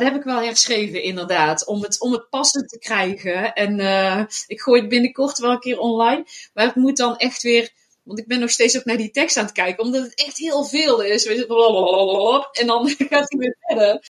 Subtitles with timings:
[0.00, 1.66] Dat heb ik wel herschreven, inderdaad.
[1.66, 3.52] Om het, om het passend te krijgen.
[3.52, 6.24] En uh, ik gooi het binnenkort wel een keer online.
[6.54, 7.70] Maar het moet dan echt weer.
[8.02, 9.84] Want ik ben nog steeds ook naar die tekst aan het kijken.
[9.84, 11.26] Omdat het echt heel veel is.
[11.26, 14.08] En dan gaat hij weer verder.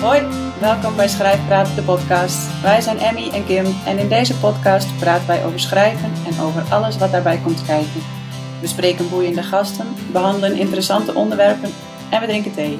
[0.00, 0.22] Hoi,
[0.60, 2.62] welkom bij Schrijfpraat, de podcast.
[2.62, 6.62] Wij zijn Emmy en Kim en in deze podcast praten wij over schrijven en over
[6.62, 8.17] alles wat daarbij komt kijken.
[8.60, 11.70] We spreken boeiende gasten, behandelen interessante onderwerpen
[12.10, 12.78] en we drinken thee.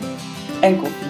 [0.60, 1.06] En koffie.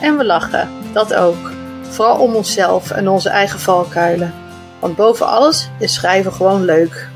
[0.00, 1.52] En we lachen, dat ook.
[1.82, 4.34] Vooral om onszelf en onze eigen valkuilen.
[4.78, 7.08] Want boven alles is schrijven gewoon leuk.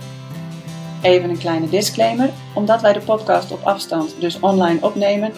[1.03, 2.31] Even een kleine disclaimer.
[2.55, 5.33] Omdat wij de podcast op afstand, dus online opnemen,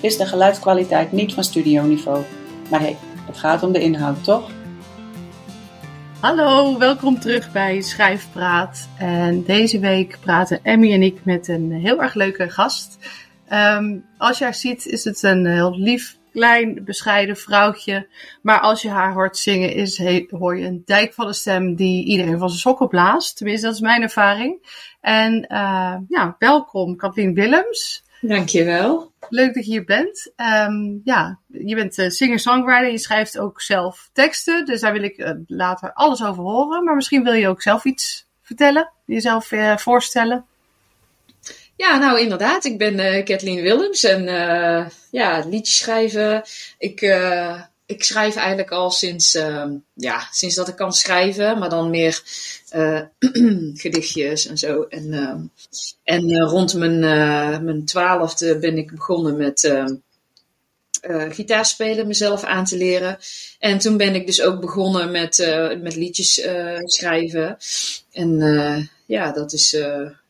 [0.00, 2.24] is de geluidskwaliteit niet van studioniveau.
[2.70, 2.96] Maar hé, hey,
[3.26, 4.50] het gaat om de inhoud, toch?
[6.20, 8.88] Hallo, welkom terug bij Schrijfpraat.
[8.98, 12.98] En deze week praten Emmy en ik met een heel erg leuke gast.
[13.52, 18.06] Um, als je haar ziet, is het een heel lief, klein, bescheiden vrouwtje.
[18.42, 22.04] Maar als je haar hoort zingen, is, hoor je een dijk van de stem die
[22.04, 23.36] iedereen van zijn sokken blaast.
[23.36, 24.62] Tenminste, dat is mijn ervaring.
[25.00, 28.04] En uh, ja, welkom Kathleen Willems.
[28.20, 29.12] Dankjewel.
[29.28, 30.32] Leuk dat je hier bent.
[30.36, 32.90] Um, ja, je bent uh, singer-songwriter.
[32.90, 34.64] Je schrijft ook zelf teksten.
[34.64, 36.84] Dus daar wil ik uh, later alles over horen.
[36.84, 38.92] Maar misschien wil je ook zelf iets vertellen.
[39.04, 40.44] Jezelf uh, voorstellen.
[41.76, 42.64] Ja, nou inderdaad.
[42.64, 44.04] Ik ben Kathleen Willems.
[44.04, 44.24] En
[45.10, 46.42] ja, liedjes schrijven.
[46.78, 47.00] Ik
[47.88, 52.22] ik schrijf eigenlijk al sinds, uh, ja, sinds dat ik kan schrijven, maar dan meer
[52.74, 53.00] uh,
[53.82, 54.82] gedichtjes en zo.
[54.82, 55.34] En, uh,
[56.04, 56.98] en eh, rond mijn,
[57.64, 59.94] mijn twaalfde ben ik begonnen met ehm,
[61.30, 63.18] gitaarspelen, mezelf aan te leren.
[63.58, 65.36] En toen ben ik dus ook begonnen met,
[65.82, 66.42] met liedjes
[66.84, 67.56] schrijven.
[68.12, 69.76] En ja, dat is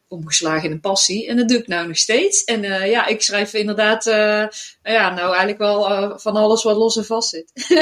[0.09, 1.29] omgeslagen in een passie.
[1.29, 2.45] En dat doe ik nou nog steeds.
[2.45, 4.47] En uh, ja, ik schrijf inderdaad, uh,
[4.83, 7.53] ja, nou eigenlijk wel uh, van alles wat los en vast zit.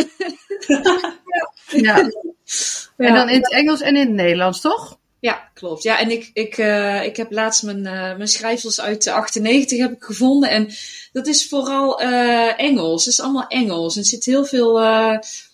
[0.67, 1.51] ja.
[1.67, 2.11] ja.
[2.97, 4.99] En dan in het Engels en in het Nederlands, toch?
[5.21, 5.83] Ja, klopt.
[5.83, 6.57] Ja, en ik, ik,
[7.05, 10.51] ik heb laatst mijn, mijn schrijfsels uit de 98 heb ik gevonden.
[10.51, 10.69] En
[11.13, 12.01] dat is vooral
[12.57, 13.05] Engels.
[13.05, 13.95] Het is allemaal Engels.
[13.95, 14.81] En er zit heel veel,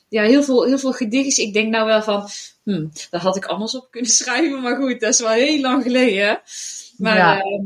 [0.08, 1.38] ja, heel veel, heel veel gedichtjes.
[1.38, 2.28] Ik denk nou wel van,
[2.64, 4.60] hm, daar had ik anders op kunnen schrijven.
[4.60, 6.40] Maar goed, dat is wel heel lang geleden.
[6.96, 7.36] Maar ja.
[7.36, 7.64] uh,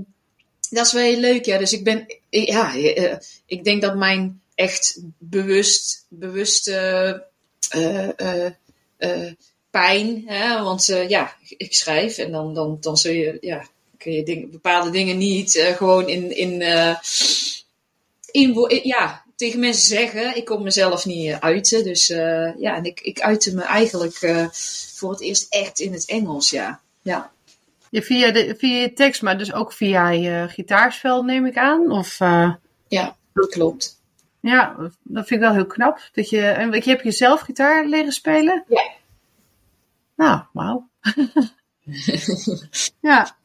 [0.71, 1.59] dat is wel heel leuk, ja.
[1.59, 3.15] Dus ik ben, ja, uh,
[3.47, 7.25] ik denk dat mijn echt bewust, bewuste
[7.77, 8.09] uh,
[9.71, 13.67] pijn, hè, want ja, ik schrijf en dan, dan, dan zul je, ja,
[13.99, 16.63] kun je dingen, bepaalde dingen niet gewoon in, in,
[18.31, 20.37] in, ja, tegen mensen zeggen.
[20.37, 21.85] Ik kon mezelf niet uiten.
[21.85, 24.49] Dus uh, ja, en ik, ik uitte me eigenlijk uh,
[24.97, 26.81] voor het eerst echt in het Engels, ja.
[27.03, 27.31] ja.
[27.91, 31.91] ja via, de, via je tekst, maar dus ook via je gitaarspel neem ik aan?
[31.91, 32.55] Of, uh...
[32.89, 34.01] Ja, dat klopt.
[34.41, 36.01] Ja, dat vind ik wel heel knap.
[36.13, 38.65] Dat je, en je hebt jezelf gitaar leren spelen?
[38.69, 38.91] Ja.
[40.17, 40.89] Nou, wauw.
[43.01, 43.37] ja.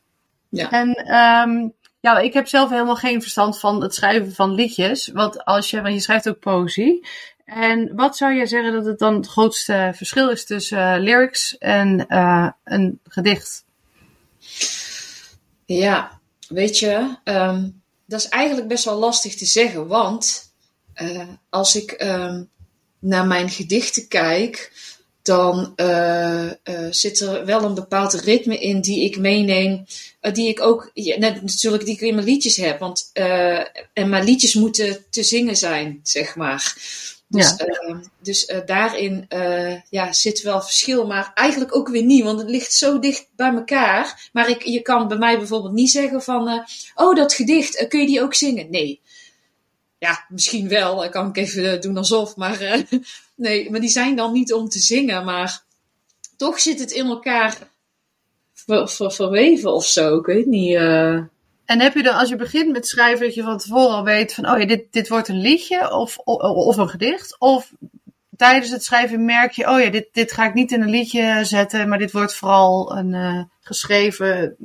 [0.49, 0.71] ja.
[0.71, 5.07] En um, ja, ik heb zelf helemaal geen verstand van het schrijven van liedjes.
[5.07, 7.07] Want als je, want je schrijft ook poëzie.
[7.45, 11.57] En wat zou jij zeggen dat het dan het grootste verschil is tussen uh, lyrics
[11.57, 13.65] en uh, een gedicht?
[15.65, 19.87] Ja, weet je, um, dat is eigenlijk best wel lastig te zeggen.
[19.87, 20.53] Want
[20.95, 22.49] uh, als ik um,
[22.99, 24.71] naar mijn gedichten kijk,
[25.21, 26.51] dan uh, uh,
[26.89, 29.85] zit er wel een bepaald ritme in die ik meeneem.
[30.21, 32.79] Uh, die ik ook, ja, net, natuurlijk, die ik in mijn liedjes heb.
[32.79, 33.09] Want,
[33.93, 36.75] en mijn liedjes moeten te zingen zijn, zeg maar.
[37.27, 38.01] Dus, ja.
[38.21, 39.27] dus daarin
[39.89, 43.53] ja, zit wel verschil, maar eigenlijk ook weer niet, want het ligt zo dicht bij
[43.53, 44.29] elkaar.
[44.33, 46.65] Maar ik, je kan bij mij bijvoorbeeld niet zeggen van,
[46.95, 48.69] oh dat gedicht, kun je die ook zingen?
[48.69, 49.00] Nee.
[50.01, 52.85] Ja, misschien wel, kan ik even doen alsof, maar
[53.35, 55.63] Nee, maar die zijn dan niet om te zingen, maar
[56.37, 57.57] toch zit het in elkaar
[58.53, 60.17] ver, ver, verweven of zo.
[60.17, 60.73] Ik weet niet.
[60.73, 61.13] Uh...
[61.65, 64.33] En heb je dan, als je begint met schrijven, dat je van tevoren al weet
[64.33, 67.39] van, oh ja, dit, dit wordt een liedje of, of, of een gedicht?
[67.39, 67.71] Of
[68.37, 71.39] tijdens het schrijven merk je, oh ja, dit, dit ga ik niet in een liedje
[71.43, 74.55] zetten, maar dit wordt vooral een uh, geschreven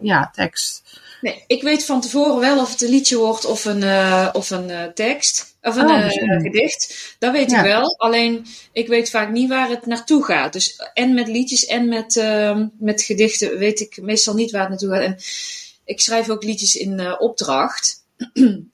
[0.00, 1.00] ja, tekst.
[1.20, 4.50] Nee, ik weet van tevoren wel of het een liedje wordt of een, uh, of
[4.50, 5.56] een uh, tekst.
[5.62, 7.14] Of een oh, uh, gedicht.
[7.18, 7.58] Dat weet ja.
[7.58, 7.96] ik wel.
[7.96, 10.52] Alleen ik weet vaak niet waar het naartoe gaat.
[10.52, 12.24] Dus en met liedjes en met,
[12.78, 15.02] met gedichten weet ik meestal niet waar het naartoe gaat.
[15.02, 15.18] En
[15.84, 18.04] ik schrijf ook liedjes in opdracht.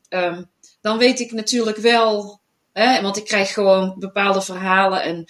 [0.08, 0.50] um,
[0.80, 2.40] dan weet ik natuurlijk wel,
[2.72, 5.26] hè, want ik krijg gewoon bepaalde verhalen en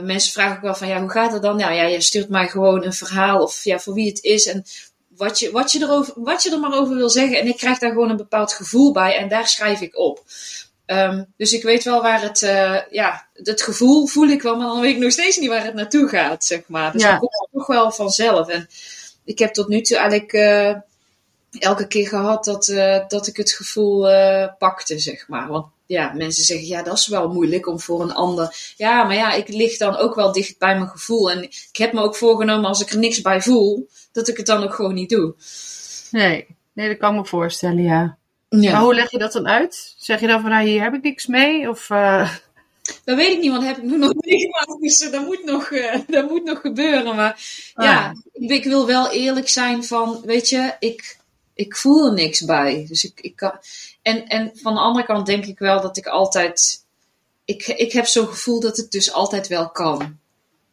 [0.00, 1.56] mensen vragen ook wel van ja, hoe gaat het dan?
[1.56, 4.46] Nou ja, je stuurt mij gewoon een verhaal of ja, voor wie het is.
[4.46, 4.64] En
[5.16, 7.38] wat je, wat, je erover, wat je er maar over wil zeggen.
[7.38, 10.24] En ik krijg daar gewoon een bepaald gevoel bij en daar schrijf ik op.
[10.86, 14.66] Ehm, dus ik weet wel waar het, uh, ja, het gevoel voel ik wel, maar
[14.66, 16.92] dan weet ik nog steeds niet waar het naartoe gaat, zeg maar.
[16.92, 17.10] Dus ja.
[17.10, 18.48] dat komt toch wel vanzelf.
[18.48, 18.68] En
[19.24, 20.74] ik heb tot nu toe eigenlijk uh,
[21.58, 24.08] elke keer gehad dat, uh, dat ik het gevoel
[24.58, 25.48] pakte, zeg maar.
[25.48, 28.74] Want ja, mensen zeggen, ja, dat is wel moeilijk om voor een ander.
[28.76, 31.30] Ja, maar ja, ik lig dan ook wel dicht bij mijn gevoel.
[31.30, 34.46] En ik heb me ook voorgenomen, als ik er niks bij voel, dat ik het
[34.46, 35.34] dan ook gewoon niet doe.
[36.10, 38.18] Nee, nee dat kan ik me voorstellen, ja.
[38.48, 38.72] ja.
[38.72, 39.94] Maar hoe leg je dat dan uit?
[39.98, 41.68] Zeg je dan van, nou, hier heb ik niks mee?
[41.68, 41.90] Of...
[41.90, 42.30] Uh...
[43.04, 44.80] Dat weet ik niet, want heb ik nog meegemaakt.
[44.80, 47.16] Dus dat moet nog, uh, dat moet nog gebeuren.
[47.16, 47.40] Maar
[47.74, 47.84] ah.
[47.84, 51.16] ja, ik wil wel eerlijk zijn van, weet je, ik,
[51.54, 52.84] ik voel er niks bij.
[52.88, 53.52] Dus ik, ik kan,
[54.02, 56.84] en, en van de andere kant denk ik wel dat ik altijd.
[57.44, 59.98] Ik, ik heb zo'n gevoel dat het dus altijd wel kan.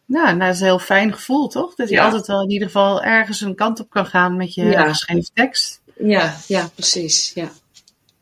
[0.06, 1.76] Nou, nou, dat is een heel fijn gevoel, toch?
[1.76, 4.64] Dat je altijd wel in ieder geval ergens een kant op kan gaan met je
[4.66, 4.88] ja.
[4.88, 5.81] geschreven tekst.
[5.98, 7.31] Ja, ja, precies.
[7.34, 7.52] Ja.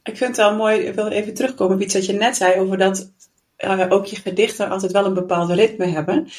[0.04, 2.59] Ik vind het wel mooi, ik wil even terugkomen op iets wat je net zei
[2.59, 3.09] over dat
[3.57, 6.30] uh, ook je gedichten altijd wel een bepaald ritme hebben.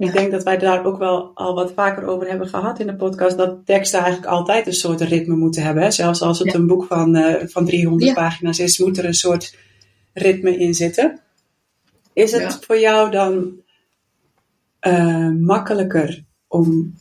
[0.00, 2.96] Ik denk dat wij daar ook wel al wat vaker over hebben gehad in de
[2.96, 3.36] podcast.
[3.36, 5.82] Dat teksten eigenlijk altijd een soort ritme moeten hebben.
[5.82, 5.90] Hè?
[5.90, 9.56] Zelfs als het een boek van, uh, van 300 pagina's is, moet er een soort
[10.12, 11.20] ritme in zitten.
[12.12, 13.60] Is het voor jou dan
[14.86, 16.94] uh, makkelijker om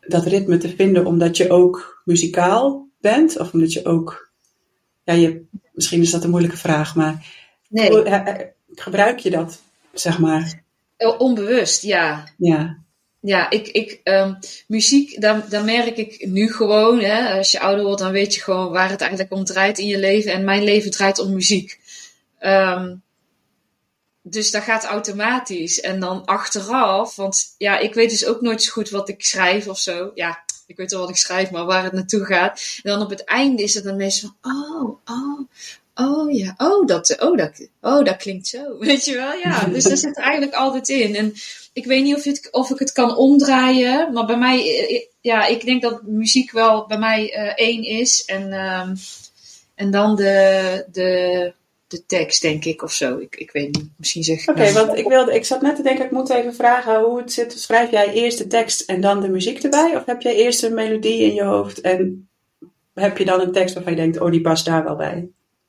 [0.00, 3.38] dat ritme te vinden omdat je ook muzikaal bent?
[3.38, 4.32] Of omdat je ook.
[5.04, 7.26] Ja, je, misschien is dat een moeilijke vraag, maar.
[7.68, 7.90] Nee.
[7.90, 9.62] Hoe, gebruik je dat,
[9.92, 10.63] zeg maar?
[10.96, 12.28] Oh, onbewust, ja.
[12.38, 12.82] Ja.
[13.20, 17.00] Ja, ik, ik, um, muziek, daar, daar merk ik nu gewoon.
[17.00, 19.86] Hè, als je ouder wordt, dan weet je gewoon waar het eigenlijk om draait in
[19.86, 20.32] je leven.
[20.32, 21.80] En mijn leven draait om muziek.
[22.40, 23.02] Um,
[24.22, 25.80] dus dat gaat automatisch.
[25.80, 29.68] En dan achteraf, want ja, ik weet dus ook nooit zo goed wat ik schrijf
[29.68, 30.10] of zo.
[30.14, 32.80] Ja, ik weet wel wat ik schrijf, maar waar het naartoe gaat.
[32.82, 35.48] En dan op het einde is het dan meestal van, oh, oh,
[35.94, 38.76] Oh ja, oh dat, oh, dat, oh, dat klinkt zo.
[38.78, 39.64] Weet je wel, ja.
[39.64, 41.14] Dus dat zit er eigenlijk altijd in.
[41.14, 41.34] En
[41.72, 44.12] ik weet niet of, het, of ik het kan omdraaien.
[44.12, 47.82] Maar bij mij, eh, eh, ja, ik denk dat muziek wel bij mij uh, één
[47.82, 48.24] is.
[48.24, 48.96] En, um,
[49.74, 51.52] en dan de, de,
[51.86, 53.18] de tekst, denk ik, of zo.
[53.18, 53.88] Ik, ik weet niet.
[53.96, 54.48] Misschien zeg ik.
[54.48, 57.18] Oké, okay, want ik, wilde, ik zat net te denken, ik moet even vragen hoe
[57.18, 57.52] het zit.
[57.52, 59.96] Schrijf jij eerst de tekst en dan de muziek erbij?
[59.96, 62.28] Of heb jij eerst een melodie in je hoofd en
[62.94, 65.28] heb je dan een tekst waarvan je denkt, oh, die past daar wel bij?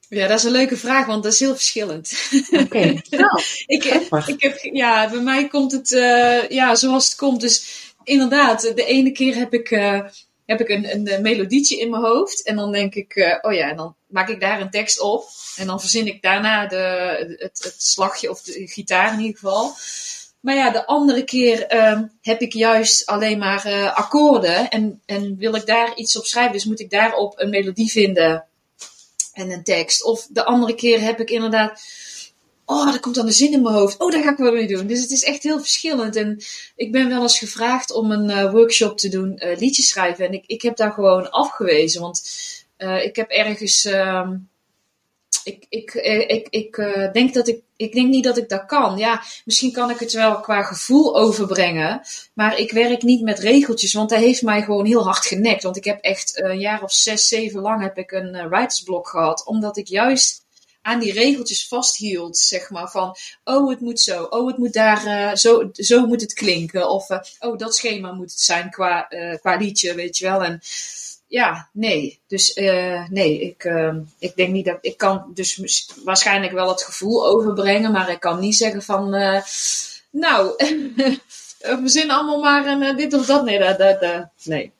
[0.09, 2.31] Ja, dat is een leuke vraag, want dat is heel verschillend.
[2.51, 3.83] Oké, nou, ik,
[4.25, 7.41] ik heb, ja, bij mij komt het uh, ja, zoals het komt.
[7.41, 10.01] Dus inderdaad, de ene keer heb ik, uh,
[10.45, 12.43] heb ik een, een, melodietje in mijn hoofd.
[12.43, 15.25] En dan denk ik, uh, oh ja, en dan maak ik daar een tekst op.
[15.55, 16.77] En dan verzin ik daarna de,
[17.37, 19.73] het, het slagje of de gitaar in ieder geval.
[20.39, 24.69] Maar ja, de andere keer uh, heb ik juist alleen maar uh, akkoorden.
[24.69, 26.53] En, en wil ik daar iets op schrijven.
[26.53, 28.45] Dus moet ik daarop een melodie vinden
[29.35, 30.03] en een tekst.
[30.03, 31.81] Of de andere keer heb ik inderdaad.
[32.65, 33.99] Oh, er komt dan een zin in mijn hoofd.
[33.99, 34.87] Oh, daar ga ik wel mee doen.
[34.87, 36.15] Dus het is echt heel verschillend.
[36.15, 36.43] En
[36.75, 40.25] ik ben wel eens gevraagd om een uh, workshop te doen, uh, liedjes schrijven.
[40.25, 42.01] En ik, ik heb daar gewoon afgewezen.
[42.01, 42.23] Want
[42.77, 43.85] uh, ik heb ergens.
[43.85, 44.29] Uh,
[45.43, 45.93] ik, ik,
[46.27, 46.75] ik, ik
[47.13, 48.97] denk dat ik, ik denk niet dat ik dat kan.
[48.97, 52.01] Ja, misschien kan ik het wel qua gevoel overbrengen.
[52.33, 55.63] Maar ik werk niet met regeltjes, want dat heeft mij gewoon heel hard genekt.
[55.63, 59.07] Want ik heb echt een jaar of zes, zeven lang heb ik een uh, writersblok
[59.07, 59.45] gehad.
[59.45, 60.43] Omdat ik juist
[60.81, 62.89] aan die regeltjes vasthield, zeg maar.
[62.89, 64.23] Van, oh, het moet zo.
[64.23, 66.89] Oh, het moet daar, uh, zo, zo moet het klinken.
[66.89, 67.07] Of,
[67.39, 69.07] oh, dat schema moet het zijn qua,
[69.41, 70.43] qua liedje, weet je wel.
[70.43, 70.61] En
[71.35, 72.19] ja, nee.
[72.27, 75.61] Dus uh, nee, ik, uh, ik denk niet dat ik kan dus
[76.03, 79.41] waarschijnlijk wel het gevoel overbrengen, maar ik kan niet zeggen van, uh,
[80.09, 80.53] nou,
[81.83, 83.43] we zijn allemaal maar een, dit of dat.
[83.43, 84.71] Nee, dat, dat, dat, nee.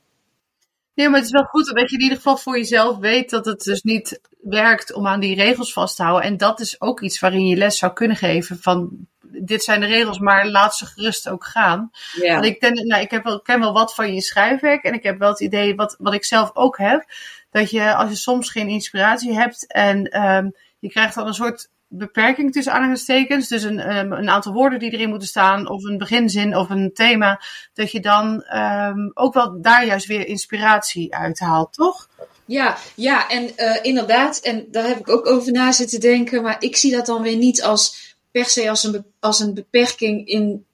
[0.95, 3.45] Nee, maar het is wel goed dat je in ieder geval voor jezelf weet dat
[3.45, 6.29] het dus niet werkt om aan die regels vast te houden.
[6.29, 9.07] En dat is ook iets waarin je les zou kunnen geven van
[9.41, 11.91] dit zijn de regels, maar laat ze gerust ook gaan.
[12.13, 12.33] Ja.
[12.33, 15.03] Want ik, denk, nou, ik, heb wel, ken wel wat van je schrijfwerk en ik
[15.03, 17.05] heb wel het idee, wat, wat ik zelf ook heb,
[17.49, 21.69] dat je als je soms geen inspiratie hebt en um, je krijgt dan een soort
[21.87, 25.97] beperking tussen aanhalingstekens, dus een, um, een aantal woorden die erin moeten staan, of een
[25.97, 27.41] beginzin of een thema,
[27.73, 32.07] dat je dan um, ook wel daar juist weer inspiratie uithaalt, toch?
[32.45, 36.55] Ja, ja, en uh, inderdaad, en daar heb ik ook over na zitten denken, maar
[36.59, 40.65] ik zie dat dan weer niet als per se als een, als een beperking in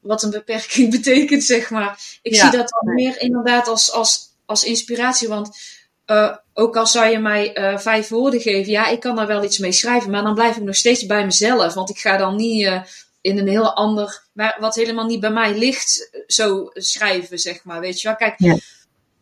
[0.00, 2.18] wat een beperking betekent, zeg maar.
[2.22, 5.28] Ik zie dat dan meer inderdaad als, als, als inspiratie.
[5.28, 5.58] Want
[6.06, 9.44] uh, ook al zou je mij uh, vijf woorden geven, ja, ik kan daar wel
[9.44, 11.74] iets mee schrijven, maar dan blijf ik nog steeds bij mezelf.
[11.74, 12.80] Want ik ga dan niet uh,
[13.20, 17.80] in een heel ander, maar wat helemaal niet bij mij ligt, zo schrijven, zeg maar.
[17.80, 18.16] Weet je wel?
[18.16, 18.56] Kijk, ja.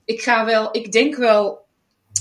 [0.04, 1.64] ik ga wel, ik denk wel,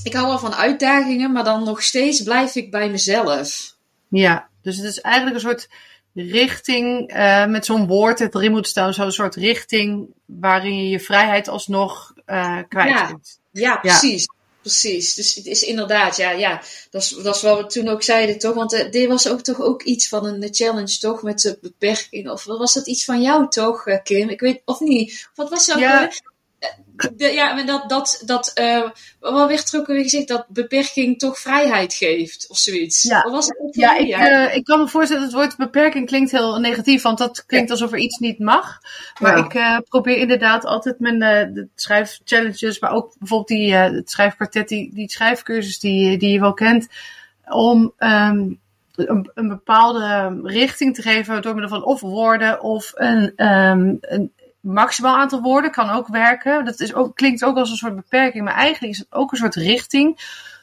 [0.03, 3.75] ik hou wel van uitdagingen, maar dan nog steeds blijf ik bij mezelf.
[4.07, 5.69] Ja, dus het is eigenlijk een soort
[6.13, 10.99] richting uh, met zo'n woord het erin moet staan, zo'n soort richting waarin je je
[10.99, 13.05] vrijheid alsnog uh, kwijt ja.
[13.05, 13.39] kunt.
[13.51, 14.27] Ja, precies.
[14.61, 18.03] Precies, dus het is inderdaad, ja, ja, dat is, dat is wat we toen ook
[18.03, 18.53] zeiden, toch?
[18.53, 21.23] Want uh, dit was ook toch ook iets van een challenge, toch?
[21.23, 24.29] Met de beperking, of was dat iets van jou, toch, Kim?
[24.29, 25.29] Ik weet, of niet?
[25.35, 25.79] Wat was dat?
[25.79, 26.11] Ja.
[27.15, 28.89] De, ja, maar dat, dat, dat uh,
[29.19, 33.01] wat werd er ook weer gezegd, dat beperking toch vrijheid geeft, of zoiets.
[33.01, 34.01] Ja, was het ook ja, weer?
[34.01, 37.71] ik, uh, ik kan me voorstellen, het woord beperking klinkt heel negatief, want dat klinkt
[37.71, 38.79] alsof er iets niet mag.
[39.19, 39.45] Maar Ja.
[39.45, 45.09] ik uh, probeer inderdaad altijd mijn schrijfchallenges, maar ook bijvoorbeeld die, het schrijfkwartet, die, die
[45.09, 46.87] schrijfcursus die, die je wel kent,
[47.49, 48.59] om um,
[48.95, 54.31] een, een bepaalde richting te geven door middel van of woorden of een, um, een
[54.61, 56.65] maximaal aantal woorden kan ook werken.
[56.65, 59.37] Dat is ook, klinkt ook als een soort beperking, maar eigenlijk is het ook een
[59.37, 60.19] soort richting.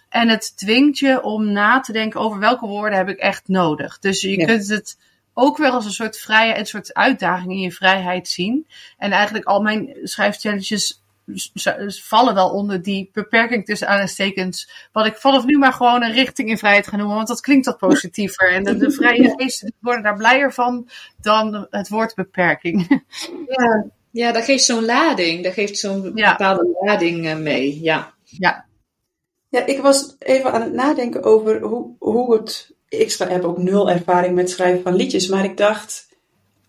[0.09, 3.99] En het dwingt je om na te denken over welke woorden heb ik echt nodig.
[3.99, 4.47] Dus je Ja.
[4.47, 4.99] kunt het
[5.35, 8.67] ook wel als een soort vrije, een soort uitdaging in je vrijheid zien.
[8.99, 11.03] En eigenlijk al mijn schrijfchallenges
[12.03, 14.89] vallen wel onder die beperking tussen aanstekens.
[14.93, 17.67] Wat ik vanaf nu maar gewoon een richting in vrijheid ga noemen, want dat klinkt
[17.67, 18.53] wat positiever.
[18.53, 20.89] En de, de vrije geesten worden daar blijer van
[21.21, 22.87] dan het woord beperking.
[23.47, 26.31] Ja, ja, dat geeft zo'n lading, dat geeft zo'n Ja.
[26.31, 28.15] bepaalde lading eh, mee, ja.
[28.25, 28.67] ja,
[29.49, 32.77] Ja, ik was even aan het nadenken over hoe, hoe het.
[32.89, 36.09] Ik heb ook nul ervaring met schrijven van liedjes, maar ik dacht,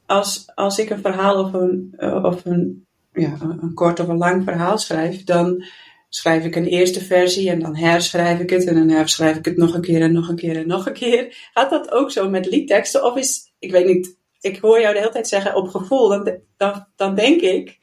[0.05, 2.87] als, als ik een verhaal of een, eh, of een,
[3.19, 5.63] ja, een een kort of een lang verhaal schrijf, dan
[6.09, 9.57] schrijf ik een eerste versie en dan herschrijf ik het en dan herschrijf ik het
[9.57, 11.49] nog een keer en nog een keer en nog een keer.
[11.53, 13.03] Gaat dat ook zo met liedteksten?
[13.03, 16.39] Of is, ik weet niet, ik hoor jou de hele tijd zeggen op gevoel, dan,
[16.57, 17.77] dan, dan denk ik,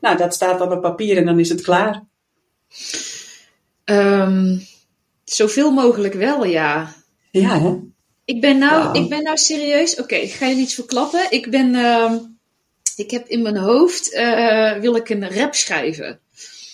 [0.00, 2.04] nou, dat staat dan op papier en dan is het klaar.
[3.84, 4.58] Ehm,
[5.24, 6.94] zoveel mogelijk wel, ja.
[7.30, 7.76] Ja, hè?
[8.24, 10.00] Ik ben nou, ik ben nou serieus.
[10.00, 11.30] Oké, ik ga je iets verklappen.
[11.30, 12.16] Ik ben, ehm,
[12.98, 16.20] ik heb in mijn hoofd eh, wil ik een rap schrijven.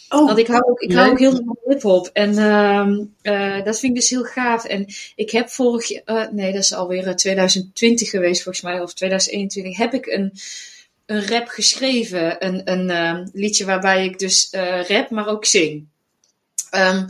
[0.09, 0.99] Oh, Want ik hou ook, ik Leuk.
[0.99, 2.11] hou ook heel veel van hip-hop.
[2.13, 4.65] En ehm, eh, dat vind ik dus heel gaaf.
[4.65, 8.95] En ik heb vorig jaar, nee, dat is alweer eh, 2020 geweest volgens mij, of
[8.95, 10.33] 2021, heb ik een,
[11.07, 12.45] een rap geschreven.
[12.45, 15.87] Een, een ehm, liedje waarbij ik dus eh, rap, maar ook zing.
[16.71, 17.09] Ehm,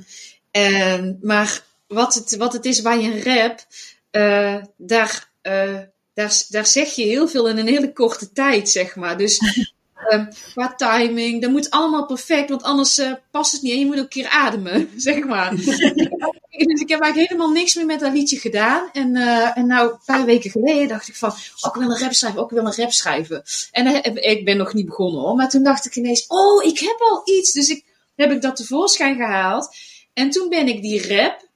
[0.50, 3.66] en, maar wat het, wat het is bij een rap,
[4.10, 5.78] eh, daar, eh,
[6.14, 9.18] daar, daar zeg je heel veel in een hele korte tijd, zeg maar.
[9.18, 9.38] Dus
[10.08, 13.86] ehm, qua timing, dat moet allemaal perfect, want anders eh, past het niet en je
[13.86, 15.54] moet ook een keer ademen, zeg maar.
[15.56, 18.88] dus ik heb eigenlijk helemaal niks meer met dat liedje gedaan.
[18.92, 21.98] En, eh, en nou, een paar weken geleden dacht ik van, oh, ik wil een
[21.98, 23.42] rap schrijven, ook ik wil een rap schrijven.
[23.72, 26.78] En heb- ik ben nog niet begonnen hoor, maar toen dacht ik ineens, oh, ik
[26.78, 27.52] heb al iets.
[27.52, 27.84] Dus ik,
[28.16, 29.76] heb ik dat tevoorschijn gehaald.
[30.12, 31.48] En toen ben ik die rap,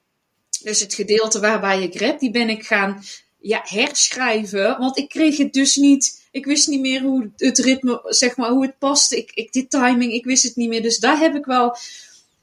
[0.63, 3.03] dus het gedeelte waarbij ik rap, die ben ik gaan
[3.41, 4.79] ja, herschrijven.
[4.79, 6.27] Want ik kreeg het dus niet.
[6.31, 9.17] Ik wist niet meer hoe het ritme, zeg maar, hoe het paste.
[9.17, 10.83] Ik, ik, dit timing, ik wist het niet meer.
[10.83, 11.77] Dus daar heb ik wel,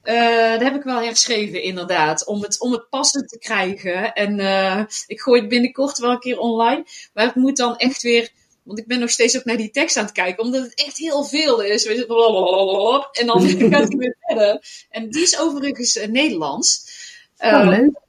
[0.02, 2.26] eh daar heb ik wel herschreven, inderdaad.
[2.26, 4.12] Om het, om het passend te krijgen.
[4.12, 6.84] En eh, ik gooi het binnenkort wel een keer online.
[7.14, 8.30] Maar ik moet dan echt weer.
[8.62, 10.96] Want ik ben nog steeds ook naar die tekst aan het kijken, omdat het echt
[10.96, 11.84] heel veel is.
[11.86, 13.40] En dan
[13.72, 14.62] gaat hij weer verder.
[14.90, 16.84] En die is overigens eh, Nederlands.
[17.38, 18.04] oh, leuk.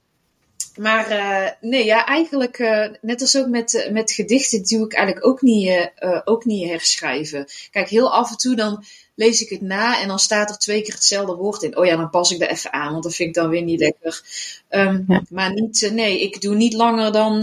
[0.78, 4.94] Maar eh, nee, ja, eigenlijk, eh, net als ook met, eh, met gedichten, doe ik
[4.94, 5.92] eigenlijk ook niet,
[6.26, 7.46] ook niet herschrijven.
[7.72, 8.84] Kijk, heel af en toe dan
[9.16, 11.78] lees ik het na en dan staat er twee keer hetzelfde woord in.
[11.78, 13.80] Oh ja, dan pas ik er even aan, want dat vind ik dan weer niet
[13.80, 14.22] lekker.
[14.70, 15.22] Ehm, Ja.
[15.30, 17.42] Maar niet, nee, ik doe niet langer dan,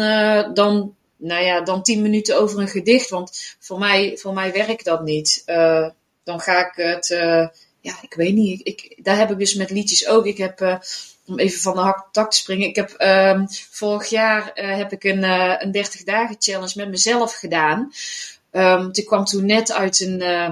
[0.55, 4.85] dan, nou ja, dan tien minuten over een gedicht, want voor mij, voor mij werkt
[4.85, 5.43] dat niet.
[6.25, 7.07] Dan ga ik het,
[7.81, 10.27] ja, ik weet niet, ik, ik- daar heb ik dus met liedjes ook.
[10.27, 10.79] Ik heb...
[11.27, 12.69] om even van de tak te springen.
[12.69, 16.89] Ik heb ehm, vorig jaar eh, heb ik een, eh, een 30 dagen challenge met
[16.89, 17.93] mezelf gedaan.
[18.51, 20.51] Ehm, want ik kwam toen net uit een eh,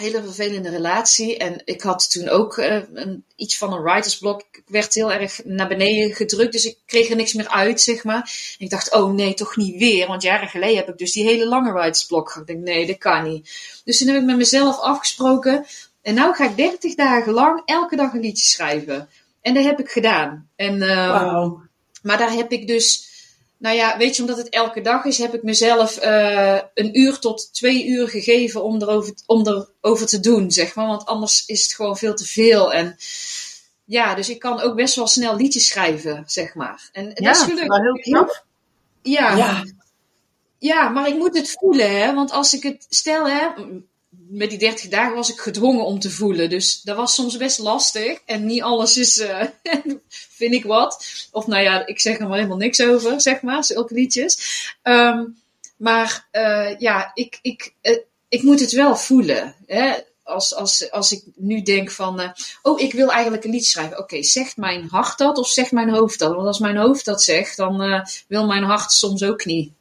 [0.00, 1.38] hele vervelende relatie.
[1.38, 4.40] En ik had toen ook een, iets van een writersblok.
[4.52, 6.52] Ik werd heel erg naar beneden gedrukt.
[6.52, 8.54] Dus ik kreeg er niks meer uit, zeg maar.
[8.58, 10.06] En ik dacht, oh nee, toch niet weer.
[10.06, 12.48] Want jaren geleden heb ik dus die hele lange writersblok gehad.
[12.48, 13.50] Ik denk, nee, dat kan niet.
[13.84, 15.66] Dus toen heb ik met mezelf afgesproken.
[16.02, 19.08] En nou ga ik 30 dagen lang elke dag een liedje schrijven.
[19.40, 20.48] En dat heb ik gedaan.
[20.56, 21.62] En, eh, wauw.
[22.02, 23.08] Maar daar heb ik dus,
[23.58, 27.18] nou ja, weet je, omdat het elke dag is, heb ik mezelf eh, een uur
[27.18, 30.86] tot twee uur gegeven om erover, om erover te doen, zeg maar.
[30.86, 32.72] Want anders is het gewoon veel te veel.
[32.72, 32.96] En
[33.84, 36.88] ja, dus ik kan ook best wel snel liedjes schrijven, zeg maar.
[36.92, 38.44] En Ja, dat is heel knap.
[39.02, 39.64] Ja, Ja,
[40.58, 42.14] ja, maar ik moet het voelen, hè?
[42.14, 43.48] Want als ik het stel, hè,
[44.30, 46.50] met die 30 dagen was ik gedwongen om te voelen.
[46.50, 48.18] Dus dat was soms best lastig.
[48.24, 49.42] En niet alles is, uh,
[50.38, 51.04] vind ik wat.
[51.32, 54.38] Of nou ja, ik zeg er maar helemaal niks over, zeg maar, zulke liedjes.
[54.82, 55.38] Um,
[55.76, 59.54] maar uh, ja, ik, ik, uh, ik moet het wel voelen.
[59.66, 59.92] Hè?
[60.22, 63.98] Als, als, als ik nu denk van, oh, ik wil eigenlijk een lied schrijven.
[63.98, 66.34] Oké, zegt mijn hart dat of zegt mijn hoofd dat?
[66.34, 69.72] Want als mijn hoofd dat zegt, dan wil mijn hart soms ook niet.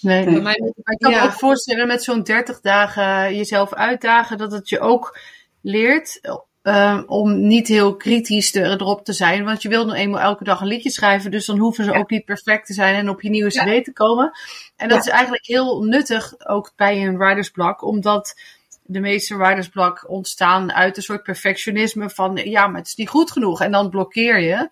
[0.00, 0.40] Nee, nee.
[0.40, 0.54] Mij,
[0.84, 1.20] ik kan ja.
[1.20, 5.18] me ook voorstellen met zo'n 30 dagen jezelf uitdagen, dat het je ook
[5.60, 6.20] leert
[6.62, 9.44] uh, om niet heel kritisch te, erop te zijn.
[9.44, 11.30] Want je wil nu eenmaal elke dag een liedje schrijven.
[11.30, 11.98] Dus dan hoeven ze ja.
[11.98, 13.82] ook niet perfect te zijn en op je nieuwe cd ja.
[13.82, 14.32] te komen.
[14.76, 17.82] En dat is eigenlijk heel nuttig ook bij een writersblok.
[17.82, 18.40] Omdat
[18.82, 22.36] de meeste writersblok ontstaan uit een soort perfectionisme van...
[22.36, 23.60] Ja, maar het is niet goed genoeg.
[23.60, 24.68] En dan blokkeer je.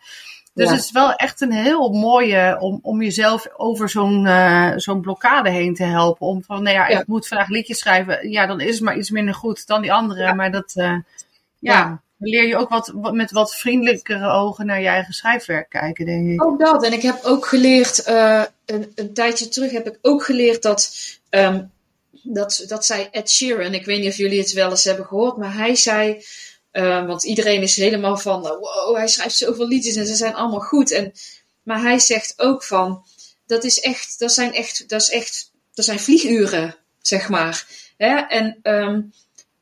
[0.59, 5.01] Dus het is wel echt een heel mooie om, om jezelf over zo'n uh, zo'n
[5.01, 6.27] blokkade heen te helpen.
[6.27, 8.31] Om van, nou ja, ik moet vandaag liedjes schrijven.
[8.31, 10.35] Ja, dan is het maar iets minder goed dan die andere.
[10.35, 10.73] Maar dat...
[10.77, 10.97] Uh,
[11.59, 15.69] ja, dan leer je ook wat, wat, met wat vriendelijkere ogen naar je eigen schrijfwerk
[15.69, 16.45] kijken, denk ik.
[16.45, 16.85] Ook dat.
[16.85, 20.95] En ik heb ook geleerd, uh, een, een tijdje terug heb ik ook geleerd dat,
[21.31, 21.71] um,
[22.23, 25.37] dat, dat zei Ed Sheeran, ik weet niet of jullie het wel eens hebben gehoord,
[25.37, 26.25] maar hij zei,
[26.73, 30.61] uh, want iedereen is helemaal van, wow, hij schrijft zoveel liedjes en ze zijn allemaal
[30.61, 30.91] goed.
[30.91, 31.13] En,
[31.63, 33.05] maar hij zegt ook van,
[33.47, 37.67] dat is echt, dat zijn echt, dat is echt, dat zijn vlieguren, zeg maar.
[37.97, 38.17] Hè?
[38.17, 39.13] En um,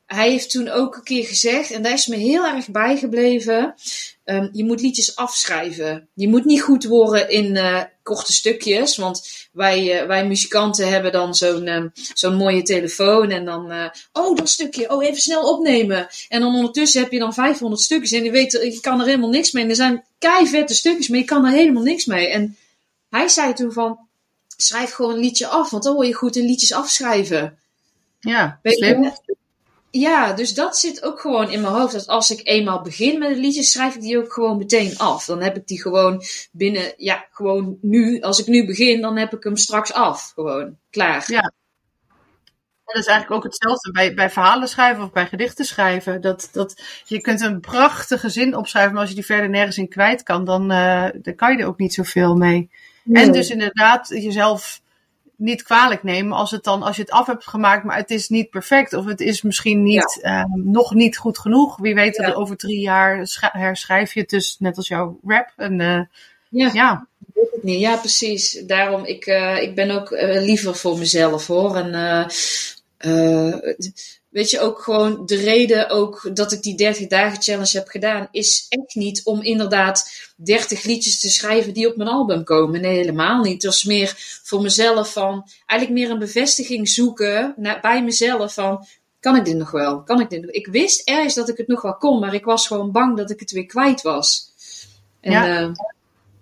[0.05, 3.75] hij heeft toen ook een keer gezegd, en daar is me heel erg bijgebleven:
[4.29, 6.07] um, je moet liedjes afschrijven.
[6.13, 11.11] Je moet niet goed worden in uh, korte stukjes, want wij, uh, wij muzikanten hebben
[11.11, 15.53] dan zo'n um, zo'n mooie telefoon en dan, uh, oh dat stukje, oh even snel
[15.53, 16.07] opnemen.
[16.27, 19.29] En dan ondertussen heb je dan 500 stukjes en je weet, je kan er helemaal
[19.29, 19.63] niks mee.
[19.63, 22.27] En er zijn kei vette stukjes, maar je kan er helemaal niks mee.
[22.27, 22.57] En
[23.09, 23.99] hij zei toen van,
[24.57, 27.57] schrijf gewoon een liedje af, want dan word je goed in liedjes afschrijven.
[28.19, 29.11] Ja, slim.
[29.99, 31.93] Ja, dus dat zit ook gewoon in mijn hoofd.
[31.93, 35.25] Dat als ik eenmaal begin met een liedje, schrijf ik die ook gewoon meteen af.
[35.25, 38.21] Dan heb ik die gewoon binnen, ja, gewoon nu.
[38.21, 40.31] Als ik nu begin, dan heb ik hem straks af.
[40.35, 41.23] Gewoon, klaar.
[41.27, 41.53] Ja.
[42.83, 46.21] Dat is eigenlijk ook hetzelfde bij, bij verhalen schrijven of bij gedichten schrijven.
[46.21, 49.89] Dat, dat, je kunt een prachtige zin opschrijven, maar als je die verder nergens in
[49.89, 52.69] kwijt kan, dan, uh, dan kan je er ook niet zoveel mee.
[53.03, 53.23] Nee.
[53.23, 54.81] En dus inderdaad jezelf
[55.37, 58.29] niet kwalijk nemen als, het dan, als je het af hebt gemaakt, maar het is
[58.29, 58.93] niet perfect.
[58.93, 60.41] Of het is misschien niet, ja.
[60.41, 61.77] um, nog niet goed genoeg.
[61.77, 65.53] Wie weet dat over drie jaar herschrijf je het dus net als jouw rap.
[65.55, 66.01] En, uh,
[66.49, 66.69] ja.
[66.73, 67.07] ja.
[67.33, 67.79] Weet het niet.
[67.79, 68.63] Ja, precies.
[68.65, 71.75] Daarom, ik, uh, ik ben ook uh, liever voor mezelf hoor.
[71.75, 72.27] En
[74.37, 78.27] weet je, ook gewoon de reden ook dat ik die 30 dagen challenge heb gedaan,
[78.31, 82.81] is echt niet om inderdaad 30 liedjes te schrijven die op mijn album komen.
[82.81, 83.53] Nee, helemaal niet.
[83.53, 88.85] Het was meer voor mezelf van, eigenlijk meer een bevestiging zoeken naar, bij mezelf van,
[89.19, 90.03] kan ik dit nog wel?
[90.03, 90.51] Kan ik dit nog?
[90.51, 93.29] Ik wist ergens dat ik het nog wel kon, maar ik was gewoon bang dat
[93.29, 94.51] ik het weer kwijt was.
[95.21, 95.61] En, ja.
[95.61, 95.71] Uh,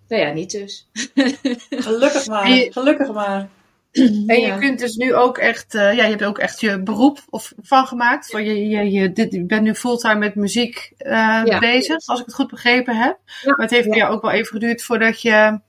[0.07, 0.87] nou ja, niet dus.
[1.69, 2.47] Gelukkig maar.
[2.69, 3.49] Gelukkig maar.
[4.27, 7.19] En je kunt dus nu ook echt, uh, ja, je hebt ook echt je beroep
[7.29, 8.29] of van gemaakt.
[8.29, 11.59] Voor je, je, je, dit, je bent nu fulltime met muziek uh, ja.
[11.59, 13.17] bezig, als ik het goed begrepen heb.
[13.25, 13.49] Ja.
[13.49, 14.07] Maar het heeft ja.
[14.07, 15.59] ook wel even geduurd voordat je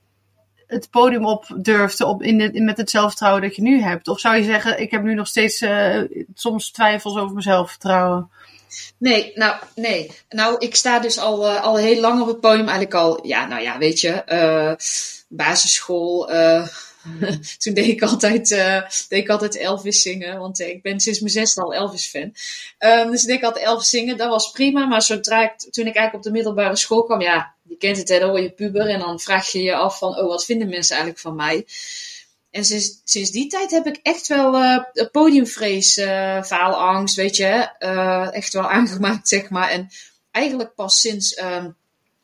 [0.67, 4.07] het podium op durfde op in de, in, met het zelfvertrouwen dat je nu hebt.
[4.07, 6.01] Of zou je zeggen, ik heb nu nog steeds uh,
[6.33, 8.29] soms twijfels over mijn zelfvertrouwen?
[8.97, 10.11] Nee, nou, nee.
[10.29, 12.67] Nou, ik sta dus al, uh, al heel lang op het podium.
[12.67, 14.73] Eigenlijk al, ja, nou ja, weet je, uh,
[15.27, 16.67] basisschool, uh,
[17.57, 20.39] toen deed ik altijd, uh, deed ik altijd Elvis zingen.
[20.39, 22.33] Want uh, ik ben sinds mijn zesde al Elvis-fan.
[22.79, 24.17] Um, dus ik deed ik altijd Elvis zingen.
[24.17, 24.85] Dat was prima.
[24.85, 28.09] Maar zodra ik, toen ik eigenlijk op de middelbare school kwam, ja, je kent het,
[28.09, 28.89] hè, dan je puber.
[28.89, 31.65] En dan vraag je je af van, oh, wat vinden mensen eigenlijk van mij?
[32.51, 34.79] En sinds, sinds die tijd heb ik echt wel uh,
[35.11, 37.69] podiumvrees, uh, faalangst, weet je,
[38.31, 39.69] echt wel aangemaakt, zeg maar.
[39.69, 39.89] En
[40.31, 41.75] eigenlijk pas sinds, um,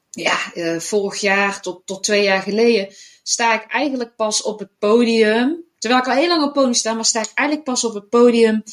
[0.09, 0.37] ja,
[0.79, 2.89] vorig jaar tot, tot twee jaar geleden
[3.23, 5.63] sta ik eigenlijk pas op het podium.
[5.77, 8.09] Terwijl ik al heel lang op podium sta, maar sta ik eigenlijk pas op het
[8.09, 8.63] podium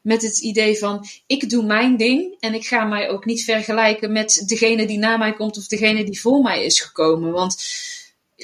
[0.00, 4.12] met het idee van ik doe mijn ding en ik ga mij ook niet vergelijken
[4.12, 7.32] met degene die na mij komt of degene die voor mij is gekomen.
[7.32, 7.56] Want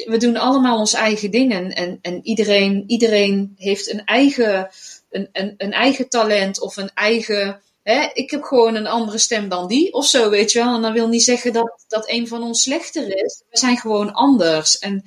[0.04, 4.68] we doen allemaal ons eigen dingen en, en iedereen, iedereen heeft een eigen,
[5.10, 7.60] een, een, een eigen talent of een eigen.
[7.82, 10.74] Hè, ik heb gewoon een andere stem dan die of zo, weet je wel.
[10.74, 13.42] En dat wil niet zeggen dat, dat een van ons slechter is.
[13.50, 14.78] We zijn gewoon anders.
[14.78, 15.04] En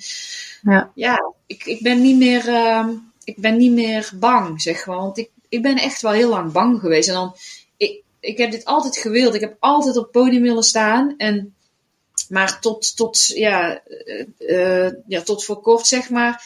[0.62, 2.88] ja, ja ik, ik ben niet meer, uh,
[3.24, 4.98] ik ben niet meer bang, zeg maar.
[4.98, 7.08] Want ik, ik ben echt wel heel lang bang geweest.
[7.08, 7.36] En dan,
[7.78, 9.34] ik, ik heb dit altijd gewild.
[9.34, 11.13] Ik heb altijd op podium willen staan.
[11.17, 11.54] En,
[12.30, 13.82] maar tot, tot, ja,
[14.39, 16.43] uh, ja, tot voor kort, zeg maar,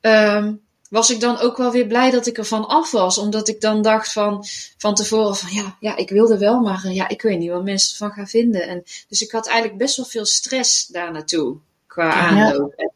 [0.00, 3.18] um, was ik dan ook wel weer blij dat ik er van af was.
[3.18, 4.44] Omdat ik dan dacht van,
[4.76, 7.64] van tevoren van ja, ja, ik wilde wel, maar eh, ja, ik weet niet wat
[7.64, 8.68] mensen ervan gaan vinden.
[8.68, 11.58] En, dus ik had eigenlijk best wel veel stress daar naartoe
[11.98, 12.72] qua aanloop.
[12.72, 12.92] En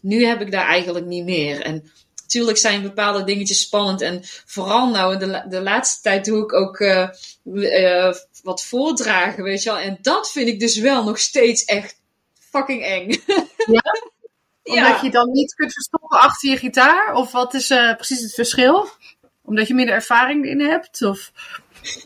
[0.00, 1.60] nu heb ik daar eigenlijk niet meer.
[1.60, 4.00] En natuurlijk zijn bepaalde dingetjes spannend.
[4.00, 7.08] En vooral nou de, de laatste tijd doe ik ook uh,
[7.44, 9.78] uh, wat voordragen, weet je wel.
[9.78, 12.00] En dat vind ik dus wel nog steeds echt
[12.50, 13.10] fucking eng.
[14.62, 14.82] Ja?
[14.88, 17.14] Omdat je dan niet kunt verstoppen achter je gitaar?
[17.14, 18.88] Of wat is uh, precies het verschil?
[19.42, 21.02] Omdat je minder ervaring in hebt?
[21.02, 21.32] Of...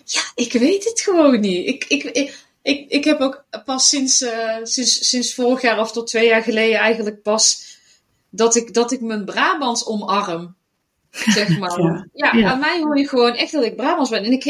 [0.04, 1.66] Ja, ik weet het gewoon niet.
[1.66, 5.92] Ik, ik, ik, ik, ik heb ook pas sinds, uh, sinds, sinds vorig jaar of
[5.92, 7.78] tot twee jaar geleden eigenlijk pas
[8.30, 10.54] dat ik, dat ik mijn Brabants omarm.
[11.10, 11.78] Zeg maar.
[11.78, 14.24] ja, ja, ja, aan mij hoor je gewoon echt dat ik Brabants ben.
[14.24, 14.44] En ik,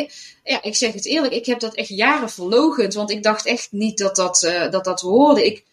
[0.45, 2.95] ja, ik zeg het eerlijk, ik heb dat echt jaren verlogend.
[2.95, 5.47] Want ik dacht echt niet dat dat, uh, dat, dat hoorde.
[5.47, 5.65] Ik,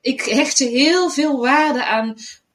[0.00, 2.14] ik hechtte heel veel waarde aan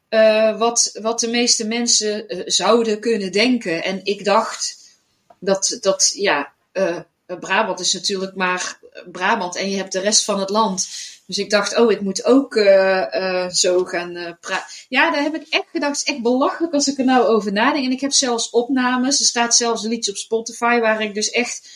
[0.09, 3.83] uh, wat, wat de meeste mensen zouden kunnen denken.
[3.83, 4.77] En ik dacht
[5.39, 6.53] dat, dat ja,
[7.25, 8.79] Brabant is natuurlijk maar
[9.11, 10.89] Brabant en je hebt de rest van het land.
[11.25, 12.53] Dus ik dacht, oh, ik moet ook
[13.51, 14.85] zo gaan praten.
[14.89, 17.51] Ja, daar heb ik echt gedacht, het is echt belachelijk als ik er nou over
[17.51, 17.85] nadenk.
[17.85, 21.29] En ik heb zelfs opnames, er staat zelfs een liedje op Spotify waar ik dus
[21.29, 21.69] echt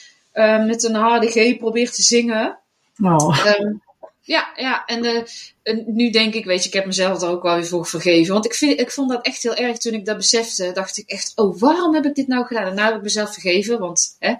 [0.66, 2.60] met een harde G probeer te zingen.
[3.04, 3.46] Oh.
[3.46, 3.82] Um,
[4.30, 4.86] ja, ja.
[4.86, 5.26] En,
[5.64, 8.34] en, nu denk ik, weet je, ik heb mezelf er ook wel weer voor vergeven.
[8.34, 10.72] Want ik, vind, ik vond dat echt heel erg toen ik dat besefte.
[10.72, 12.68] Dacht ik echt, oh, waarom heb ik dit nou gedaan?
[12.68, 14.34] En nou heb ik mezelf vergeven, want hè,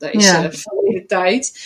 [0.00, 0.52] dat is ja.
[0.52, 1.58] verleden tijd.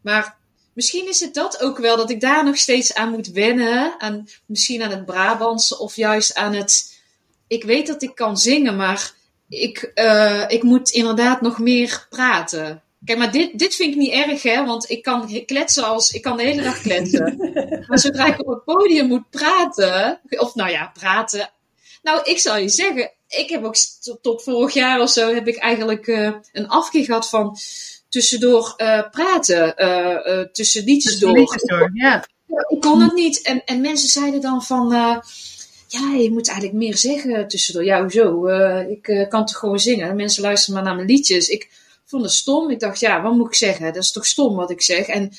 [0.00, 0.36] Maar
[0.74, 3.94] misschien is het dat ook wel, dat ik daar nog steeds aan moet wennen.
[3.98, 6.98] Aan, misschien aan het Brabantse of juist aan het...
[7.46, 9.12] Ik weet dat ik kan zingen, maar
[9.48, 12.82] ik, uh, ik moet inderdaad nog meer praten.
[13.04, 14.64] Kijk, maar dit, dit vind ik niet erg, hè?
[14.64, 16.10] Want ik kan kletsen als...
[16.10, 17.36] Ik kan de hele dag kletsen.
[17.88, 20.20] maar zodra ik op het podium moet praten...
[20.28, 21.50] Of nou ja, praten...
[22.02, 23.10] Nou, ik zal je zeggen...
[23.38, 23.76] Ik heb ook
[24.20, 25.34] tot, vorig jaar of zo...
[25.34, 27.56] Heb ik eigenlijk uh, een afkeer gehad van...
[28.08, 29.74] Tussendoor uh, praten.
[29.76, 31.38] Uh, tussen liedjes door.
[31.38, 32.26] Liedjes door, ja.
[32.68, 33.42] Ik kon dat niet.
[33.42, 34.88] En, en mensen zeiden dan van...
[35.88, 37.84] ja, je moet eigenlijk meer zeggen tussendoor.
[37.84, 38.46] Ja, hoezo?
[38.88, 40.16] ik kan toch gewoon zingen?
[40.16, 41.48] Mensen luisteren maar naar mijn liedjes.
[41.48, 41.70] Ik
[42.04, 42.70] vond het stom.
[42.70, 43.84] Ik dacht, ja, wat moet ik zeggen?
[43.92, 45.06] Dat is toch stom wat ik zeg.
[45.06, 45.32] En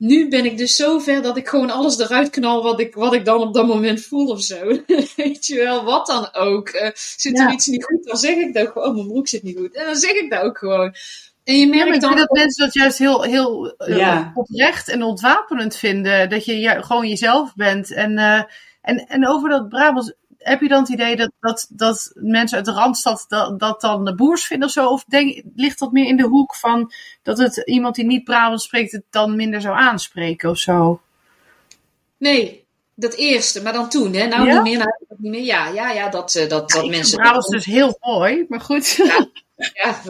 [0.00, 3.24] nu ben ik dus zover dat ik gewoon alles eruit knal wat ik, wat ik
[3.24, 4.66] dan op dat moment voel of zo.
[5.16, 6.68] Weet je wel, wat dan ook.
[6.68, 8.88] Uh, zit er iets niet goed, dan zeg ik dat gewoon.
[8.88, 9.74] Oh, mijn broek zit niet goed.
[9.74, 10.94] En dan zeg ik dat ook gewoon.
[11.44, 14.20] En je merkt ja, dan dat mensen dat juist heel, heel ja.
[14.20, 16.28] uh, oprecht en ontwapenend vinden.
[16.28, 17.92] Dat je ja, gewoon jezelf bent.
[17.92, 18.42] En, uh,
[18.82, 22.66] en, en over dat Brabants, heb je dan het idee dat, dat, dat mensen uit
[22.66, 24.88] de Randstad dat, dat dan de boers vinden of zo?
[24.88, 28.62] Of denk, ligt dat meer in de hoek van dat het iemand die niet Brabant
[28.62, 31.00] spreekt het dan minder zou aanspreken of zo?
[32.16, 34.26] Nee, dat eerste, maar dan toen, hè?
[34.26, 34.54] Nou, ja?
[34.54, 35.44] niet meer, nou, niet meer.
[35.44, 37.18] Ja, ja, ja, dat, uh, dat, dat ja, mensen.
[37.18, 38.86] Brabant is dus heel mooi, maar goed.
[38.86, 39.28] Ja,
[39.72, 40.00] ja.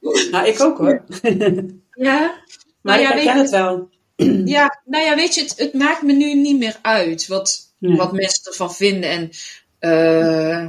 [0.30, 1.04] nou, ik ook hoor.
[1.94, 2.34] ja,
[2.80, 3.90] maar ja, ik ken het wel.
[4.44, 8.12] Ja, nou ja, weet je, het, het maakt me nu niet meer uit wat, Wat
[8.12, 9.10] mensen ervan vinden.
[9.10, 9.30] En
[9.80, 10.68] uh,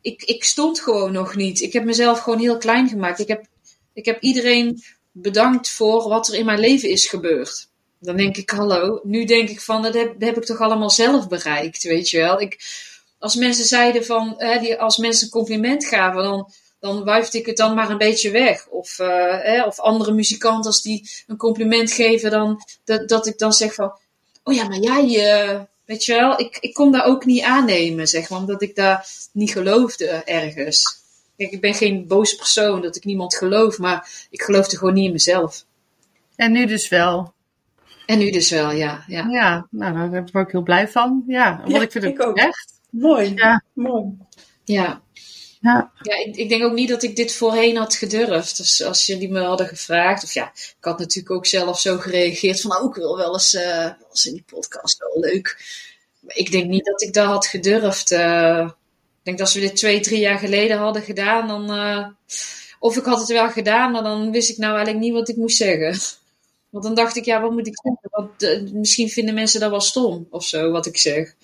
[0.00, 1.60] ik, ik stond gewoon nog niet.
[1.60, 3.18] Ik heb mezelf gewoon heel klein gemaakt.
[3.18, 3.46] Ik heb,
[3.92, 7.68] ik heb iedereen bedankt voor wat er in mijn leven is gebeurd.
[7.98, 9.00] Dan denk ik, hallo.
[9.02, 12.40] Nu denk ik van, dat heb, heb ik toch allemaal zelf bereikt, weet je wel.
[12.40, 12.60] Ik,
[13.18, 17.46] als mensen zeiden van, hè, die, als mensen een compliment gaven, dan, dan wuifde ik
[17.46, 18.66] het dan maar een beetje weg.
[18.66, 19.08] Of, uh,
[19.42, 23.74] hè, of andere muzikanten, als die een compliment geven, dan, dat, dat ik dan zeg
[23.74, 23.98] van,
[24.42, 25.04] oh ja, maar jij,
[25.52, 28.74] uh, Weet je wel, ik, ik kon daar ook niet aannemen, zeg maar, omdat ik
[28.74, 31.02] daar niet geloofde ergens.
[31.36, 35.06] Kijk, ik ben geen boze persoon dat ik niemand geloof, maar ik geloofde gewoon niet
[35.06, 35.64] in mezelf.
[36.36, 37.32] En nu dus wel.
[38.06, 39.04] En nu dus wel, ja.
[39.06, 41.24] Ja, ja nou, daar ben ik ook heel blij van.
[41.26, 42.36] Ja, want ja, ik vind het ik ook.
[42.36, 42.80] echt.
[42.90, 43.32] Mooi.
[43.34, 43.62] Ja.
[43.72, 44.16] Mooi.
[44.64, 45.02] Ja.
[45.64, 45.92] Ja.
[46.02, 48.56] Ja, ik, ik, denk ook niet dat ik dit voorheen had gedurfd.
[48.56, 52.60] Dus als jullie me hadden gevraagd, of ja, ik had natuurlijk ook zelf zo gereageerd
[52.60, 55.64] van, nou, ik wil wel eens, uh, wel eens in die podcast, wel leuk.
[56.20, 58.12] Maar ik denk niet dat ik dat had gedurfd.
[58.12, 58.68] Uh,
[59.18, 62.06] ik denk dat als we dit twee, drie jaar geleden hadden gedaan, dan, uh,
[62.78, 65.36] of ik had het wel gedaan, maar dan wist ik nou eigenlijk niet wat ik
[65.36, 65.98] moest zeggen.
[66.70, 68.08] Want dan dacht ik, ja, wat moet ik zeggen?
[68.10, 71.34] Want misschien vinden mensen dat wel stom of zo, wat ik zeg.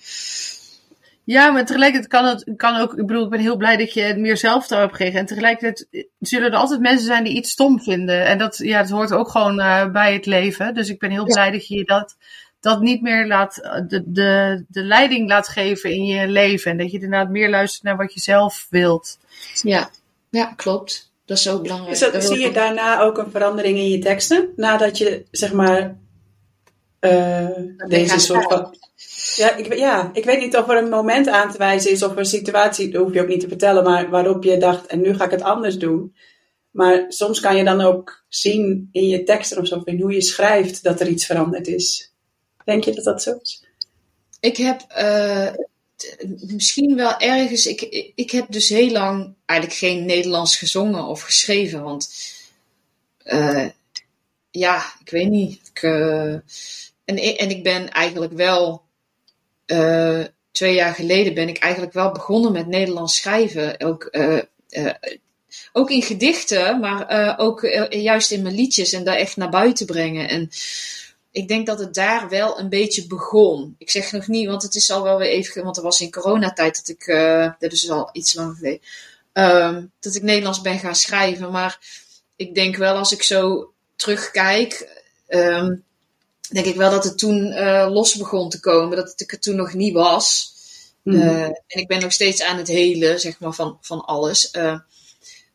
[1.31, 2.91] Ja, maar tegelijkertijd kan het kan ook.
[2.91, 5.19] Ik bedoel, ik ben heel blij dat je het meer zelf hebt gekregen.
[5.19, 8.25] En tegelijkertijd zullen er altijd mensen zijn die iets stom vinden.
[8.25, 10.73] En dat, ja, dat hoort ook gewoon uh, bij het leven.
[10.73, 12.15] Dus ik ben heel blij dat je dat,
[12.59, 13.55] dat niet meer laat,
[13.87, 16.71] de, de, de leiding laat geven in je leven.
[16.71, 19.17] En dat je inderdaad meer luistert naar wat je zelf wilt.
[19.61, 19.89] Ja,
[20.29, 21.11] ja klopt.
[21.25, 21.99] Dat is ook belangrijk.
[21.99, 24.49] Dus dat, zie je daarna ook een verandering in je teksten?
[24.55, 25.95] Nadat je, zeg maar,
[27.01, 27.47] uh,
[27.87, 28.75] deze soort van.
[29.41, 32.15] Ja ik, ja, ik weet niet of er een moment aan te wijzen is of
[32.15, 35.13] een situatie, dat hoef je ook niet te vertellen, maar waarop je dacht, en nu
[35.13, 36.15] ga ik het anders doen.
[36.71, 40.21] Maar soms kan je dan ook zien in je teksten of zo, in hoe je
[40.21, 42.13] schrijft, dat er iets veranderd is.
[42.65, 43.63] Denk je dat dat zo is?
[44.39, 45.53] Ik heb uh,
[46.47, 47.65] misschien wel ergens.
[47.65, 47.81] Ik,
[48.15, 51.83] ik heb dus heel lang eigenlijk geen Nederlands gezongen of geschreven.
[51.83, 52.09] Want
[53.25, 53.67] uh,
[54.51, 55.61] ja, ik weet niet.
[55.73, 56.33] Ik, uh,
[57.05, 58.89] en, en ik ben eigenlijk wel.
[60.51, 63.79] Twee jaar geleden ben ik eigenlijk wel begonnen met Nederlands schrijven.
[63.79, 64.09] Ook
[65.73, 70.29] ook in gedichten, maar ook juist in mijn liedjes en daar echt naar buiten brengen.
[70.29, 70.49] En
[71.31, 73.75] ik denk dat het daar wel een beetje begon.
[73.77, 76.11] Ik zeg nog niet, want het is al wel weer even, want er was in
[76.11, 77.05] coronatijd dat ik,
[77.59, 78.81] dat is al iets langer geleden,
[79.33, 81.51] um, dat ik Nederlands ben gaan schrijven.
[81.51, 81.79] Maar
[82.35, 84.87] ik denk wel als ik zo terugkijk,
[85.27, 85.83] um,
[86.51, 87.53] denk ik wel dat het toen
[87.89, 90.49] los begon te komen, dat ik er toen nog niet was.
[91.03, 91.21] Mm.
[91.21, 94.51] en ik ben nog steeds aan het helen, zeg maar, van, van alles.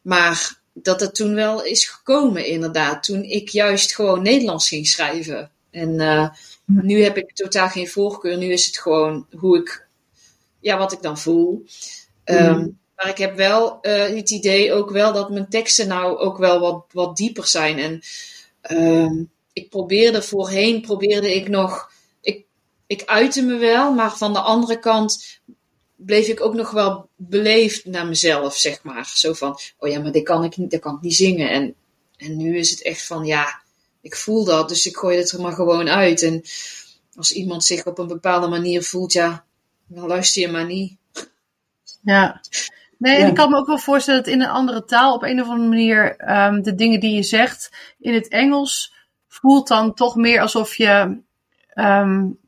[0.03, 3.03] Maar dat het toen wel is gekomen, inderdaad.
[3.03, 5.51] Toen ik juist gewoon Nederlands ging schrijven.
[5.71, 6.29] En uh,
[6.65, 8.37] nu heb ik totaal geen voorkeur.
[8.37, 9.87] Nu is het gewoon hoe ik,
[10.61, 11.67] ja, wat ik dan voel.
[12.25, 16.61] Um, maar ik heb wel het idee ook wel dat mijn teksten nou ook wel
[16.61, 17.79] wat, wat dieper zijn.
[17.79, 18.01] En
[18.77, 21.91] um, ik probeerde voorheen, probeerde ik nog,
[22.21, 22.45] ik,
[22.87, 25.41] ik uitte me wel, maar van de andere kant
[25.95, 29.13] bleef ik ook nog wel beleefd naar mezelf, zeg maar.
[29.15, 31.51] Zo van, oh ja, maar dit kan ik niet, dat kan ik niet zingen.
[31.51, 31.75] En,
[32.17, 33.63] en nu is het echt van, ja,
[34.01, 36.23] ik voel dat, dus ik gooi het er maar gewoon uit.
[36.23, 36.43] En
[37.15, 39.45] als iemand zich op een bepaalde manier voelt, ja,
[39.87, 40.97] dan luister je maar niet.
[42.03, 42.41] Ja.
[42.99, 45.41] Nee, en ik kan me ook wel voorstellen dat in een andere taal op een
[45.41, 48.95] of andere manier um, de dingen die je zegt in het Engels
[49.41, 51.19] voelt dan toch meer alsof je
[51.75, 52.39] um,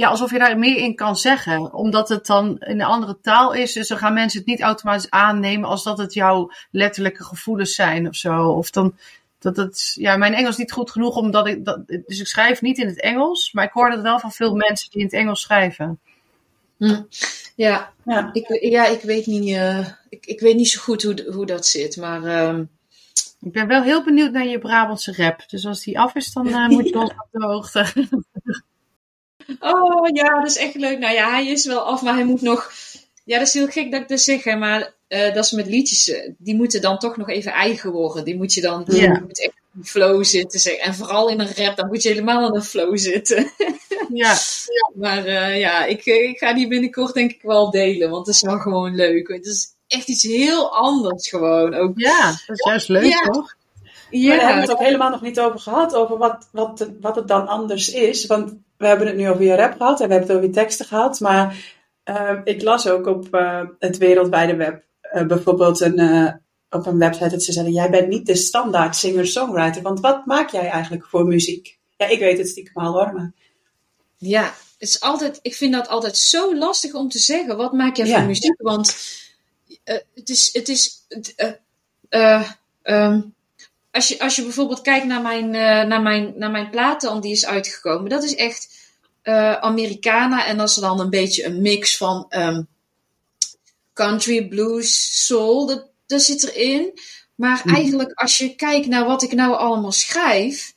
[0.00, 1.72] ja, alsof je daar meer in kan zeggen.
[1.72, 3.72] Omdat het dan in een andere taal is.
[3.72, 8.08] Dus dan gaan mensen het niet automatisch aannemen als dat het jouw letterlijke gevoelens zijn
[8.08, 8.48] of zo.
[8.48, 8.96] Of dan
[9.38, 12.60] dat het, ja, mijn Engels is niet goed genoeg omdat ik, dat, dus ik schrijf
[12.60, 13.52] niet in het Engels.
[13.52, 15.98] Maar ik hoor dat wel van veel mensen die in het Engels schrijven.
[16.76, 17.02] Hm.
[17.54, 18.30] Ja, ja.
[18.32, 21.66] Ik, ja, ik weet niet, uh, ik, ik weet niet zo goed hoe, hoe dat
[21.66, 22.22] zit, maar...
[22.22, 22.60] Uh...
[23.40, 25.48] Ik ben wel heel benieuwd naar je Brabantse rap.
[25.48, 27.86] Dus als die af is, dan uh, moet je ons op de hoogte.
[29.60, 30.98] Oh ja, dat is echt leuk.
[30.98, 32.72] Nou ja, hij is wel af, maar hij moet nog.
[33.24, 36.08] Ja, dat is heel gek dat ik dat zeg, maar uh, dat is met liedjes.
[36.08, 38.24] Eh, die moeten dan toch nog even eigen worden.
[38.24, 38.84] Die moet je dan.
[38.86, 39.02] Ja.
[39.02, 40.60] Je moet echt in flow zitten.
[40.60, 40.74] Zeg.
[40.74, 43.52] En vooral in een rap, dan moet je helemaal in een flow zitten.
[44.14, 44.36] ja.
[44.78, 44.92] ja.
[44.94, 48.58] Maar ja, ik, ik ga die binnenkort denk ik wel delen, want het is wel
[48.58, 49.28] gewoon leuk.
[49.28, 51.74] Het is echt iets heel anders gewoon.
[51.74, 51.98] Ook.
[51.98, 53.20] Ja, dat is juist leuk, ja.
[53.20, 53.56] toch?
[54.10, 54.28] Ja.
[54.28, 57.16] Maar daar hebben we het ook helemaal nog niet over gehad, over wat, wat, wat
[57.16, 58.26] het dan anders is.
[58.26, 60.54] Want we hebben het nu over je rap gehad en we hebben het over je
[60.54, 61.20] teksten gehad.
[61.20, 61.74] Maar
[62.04, 67.28] uh, ik las ook op uh, het wereldwijde web uh, bijvoorbeeld een, op een website
[67.28, 69.82] dat ze zeiden: Jij bent niet de standaard singer-songwriter.
[69.82, 71.78] Want wat maak jij eigenlijk voor muziek?
[71.96, 73.12] Ja, ik weet het stiekem al hoor.
[73.12, 73.32] Maar...
[74.16, 77.56] Ja, het is altijd, ik vind dat altijd zo lastig om te zeggen.
[77.56, 78.62] Wat maak jij voor muziek?
[78.62, 78.96] Want
[80.14, 80.50] het is.
[80.52, 81.06] Het is
[82.82, 83.34] um,
[83.90, 85.50] als je, als je bijvoorbeeld kijkt naar mijn,
[85.88, 88.68] naar mijn, naar mijn platen die is uitgekomen, dat is echt
[89.60, 90.46] Americana.
[90.46, 92.68] En dat is dan een beetje een mix van um,
[93.92, 95.66] country, blues, soul.
[95.66, 96.98] Dat, dat zit erin.
[97.34, 97.74] Maar mm.
[97.74, 100.72] eigenlijk, als je kijkt naar wat ik nou allemaal schrijf,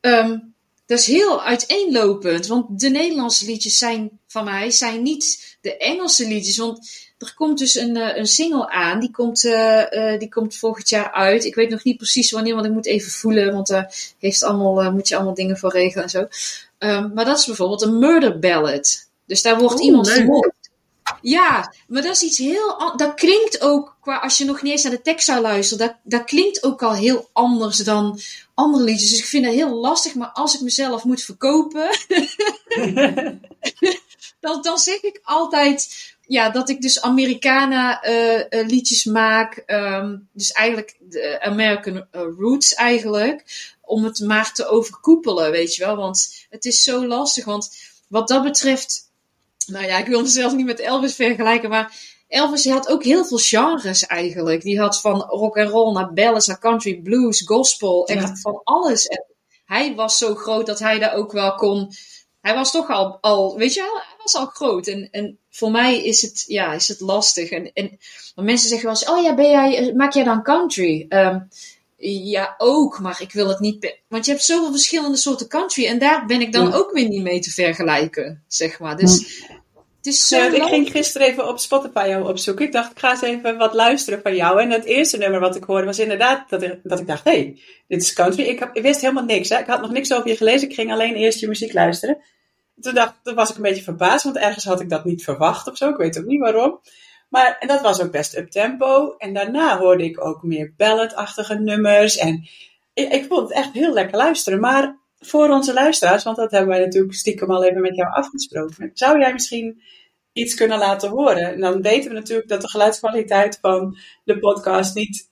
[0.00, 0.54] um,
[0.86, 2.46] dat is heel uiteenlopend.
[2.46, 6.56] Want de Nederlandse liedjes zijn van mij zijn niet de Engelse liedjes.
[6.56, 9.00] Want er komt dus een, eh, een single aan.
[9.00, 11.44] Die komt, uh, die komt volgend jaar uit.
[11.44, 13.52] Ik weet nog niet precies wanneer, want ik moet even voelen.
[13.52, 16.26] Want daar heeft allemaal, moet je allemaal dingen voor regelen en zo.
[16.78, 19.08] Um, maar dat is bijvoorbeeld een murder ballad.
[19.26, 20.52] Dus daar wordt iemand vermoord.
[21.20, 22.94] Ja, maar dat is iets heel.
[22.96, 25.96] Dat klinkt ook, qua, als je nog niet eens naar de tekst zou luisteren, dat,
[26.02, 28.20] dat klinkt ook al heel anders dan
[28.54, 29.10] andere liedjes.
[29.10, 31.88] Dus ik vind dat heel lastig, maar als ik mezelf moet verkopen,
[34.40, 39.62] dan, dan zeg ik altijd ja, dat ik dus Americana uh, liedjes maak.
[39.66, 43.44] Um, dus eigenlijk de American uh, Roots eigenlijk.
[43.80, 45.96] Om het maar te overkoepelen, weet je wel.
[45.96, 47.44] Want het is zo lastig.
[47.44, 47.76] Want
[48.08, 49.12] wat dat betreft.
[49.66, 51.68] Nou ja, ik wil mezelf niet met Elvis vergelijken.
[51.68, 51.96] Maar
[52.28, 54.62] Elvis had ook heel veel genres eigenlijk.
[54.62, 58.06] Die had van rock and roll naar ballads naar country, blues, gospel.
[58.06, 59.06] Echt van alles.
[59.06, 59.24] En
[59.64, 61.92] hij was zo groot dat hij daar ook wel kon
[62.44, 64.86] hij was toch al, al weet je wel, hij was al groot.
[64.86, 67.50] En, en voor mij is het, ja, is het lastig.
[67.50, 67.98] En, en
[68.34, 71.06] mensen zeggen wel eens, oh ja, ben jij, maak jij dan country?
[71.08, 71.48] Um,
[72.06, 73.98] ja, ook, maar ik wil het niet.
[74.08, 77.22] Want je hebt zoveel verschillende soorten country en daar ben ik dan ook weer niet
[77.22, 78.96] mee te vergelijken, zeg maar.
[78.96, 79.42] Dus
[79.96, 80.36] het is zo.
[80.36, 82.64] Ja, ik ging gisteren even op Spotify jou opzoeken.
[82.64, 84.60] Ik dacht, ik ga eens even wat luisteren van jou.
[84.60, 87.30] En het eerste nummer wat ik hoorde was inderdaad dat ik, dat ik dacht: hé,
[87.30, 88.42] hey, dit is country.
[88.42, 89.48] Ik, heb, ik wist helemaal niks.
[89.48, 89.58] Hè?
[89.58, 90.68] Ik had nog niks over je gelezen.
[90.68, 92.18] Ik ging alleen eerst je muziek luisteren.
[92.80, 95.68] Toen, dacht, toen was ik een beetje verbaasd, want ergens had ik dat niet verwacht
[95.68, 95.88] of zo.
[95.88, 96.80] Ik weet ook niet waarom.
[97.28, 99.14] Maar en dat was ook best up tempo.
[99.18, 102.16] En daarna hoorde ik ook meer balladachtige nummers.
[102.16, 102.48] En
[102.94, 104.60] ik, vond het echt heel lekker luisteren.
[104.60, 108.90] Maar voor onze luisteraars, want dat hebben wij natuurlijk stiekem al even met jou afgesproken.
[108.94, 109.82] Zou jij misschien
[110.32, 111.52] iets kunnen laten horen?
[111.52, 115.28] En dan weten we natuurlijk dat de geluidskwaliteit van de podcast niet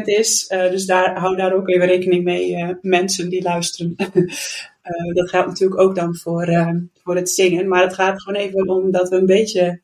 [0.00, 0.50] 100% is.
[0.50, 3.96] Uh, dus daar, hou daar ook even rekening mee, uh, mensen die luisteren.
[4.88, 6.48] uh, dat geldt natuurlijk ook dan voor,
[7.02, 7.68] voor het zingen.
[7.68, 9.80] Maar het gaat gewoon even om dat we een beetje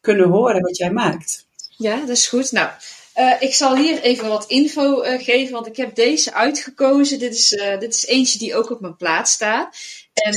[0.00, 1.46] kunnen horen wat jij maakt.
[1.76, 2.52] Ja, dat is goed.
[2.52, 2.70] Nou,
[3.16, 7.18] uh, ik zal hier even wat info geven, want ik heb deze uitgekozen.
[7.18, 9.76] Dit is, dit is eentje die ook op mijn plaat staat.
[10.12, 10.32] En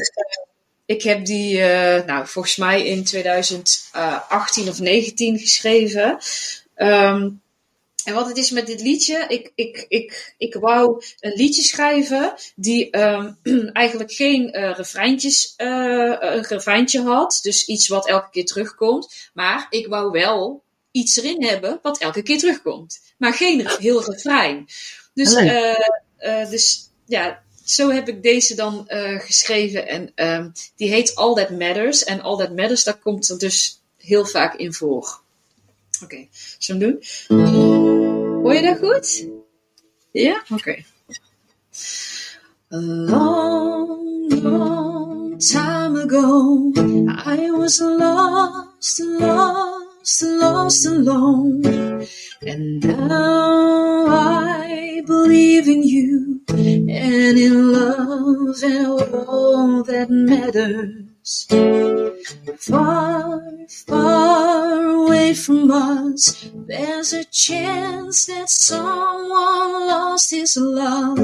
[0.85, 1.59] ik heb die,
[2.05, 6.17] nou, volgens mij in 2018 of 19 geschreven.
[6.75, 7.41] Um,
[8.07, 12.33] en wat het is met dit liedje, ik, ik, ik, ik wou een liedje schrijven
[12.55, 13.37] die um,
[13.73, 17.39] eigenlijk geen uh, refreintjes, uh, een refreintje had.
[17.41, 19.29] Dus iets wat elke keer terugkomt.
[19.33, 22.99] Maar ik wou wel iets erin hebben wat elke keer terugkomt.
[23.17, 24.67] Maar geen heel refrein.
[25.13, 28.85] Dus, uh, dus ja, zo heb ik deze dan
[29.17, 29.87] geschreven.
[29.87, 32.03] En um, die heet All That Matters.
[32.03, 35.25] En All That Matters, daar komt er dus heel vaak in voor.
[36.03, 36.87] Oké, okay, zullen we
[37.27, 38.41] doen?
[38.41, 39.27] Hoor je dat goed?
[40.11, 40.43] Ja?
[40.49, 40.53] Oké.
[40.53, 40.85] Okay.
[42.69, 46.71] A long, long time ago,
[47.07, 51.61] I was lost, lost, lost alone.
[52.41, 61.16] And now I believe in you and in love and all that matters.
[62.57, 71.19] Far, far away from us, there's a chance that someone lost his love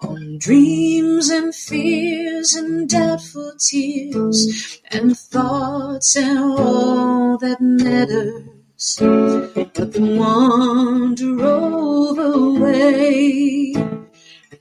[0.00, 8.96] on dreams and fears and doubtful tears and thoughts and all that matters.
[8.98, 13.74] But the one drove away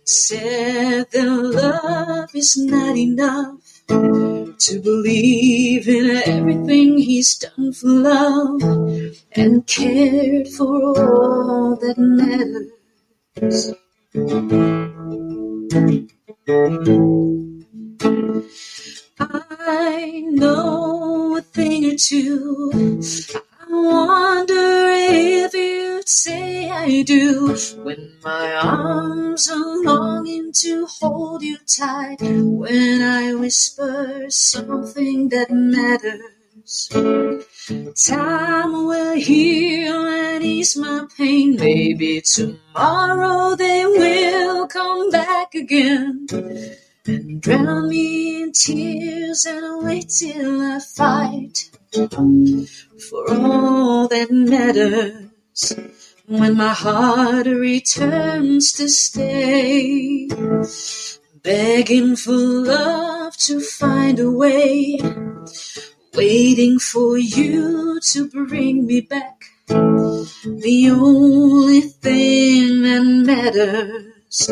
[0.03, 8.61] said that love is not enough to believe in everything he's done for love
[9.31, 13.73] and cared for all that matters.
[19.19, 22.71] I know a thing or two.
[23.61, 31.57] I wonder if you'd say I do when my arms are longing to hold you
[31.67, 32.21] tight.
[32.21, 36.89] When I whisper something that matters.
[38.05, 41.57] Time will heal and ease my pain.
[41.57, 46.27] Maybe tomorrow they will come back again
[47.05, 51.71] and drown me in tears and wait till I fight
[53.09, 55.25] for all that matters
[56.29, 60.29] when my heart returns to stay
[61.41, 64.99] begging for love to find a way
[66.13, 69.43] waiting for you to bring me back.
[69.67, 74.51] The only thing that matters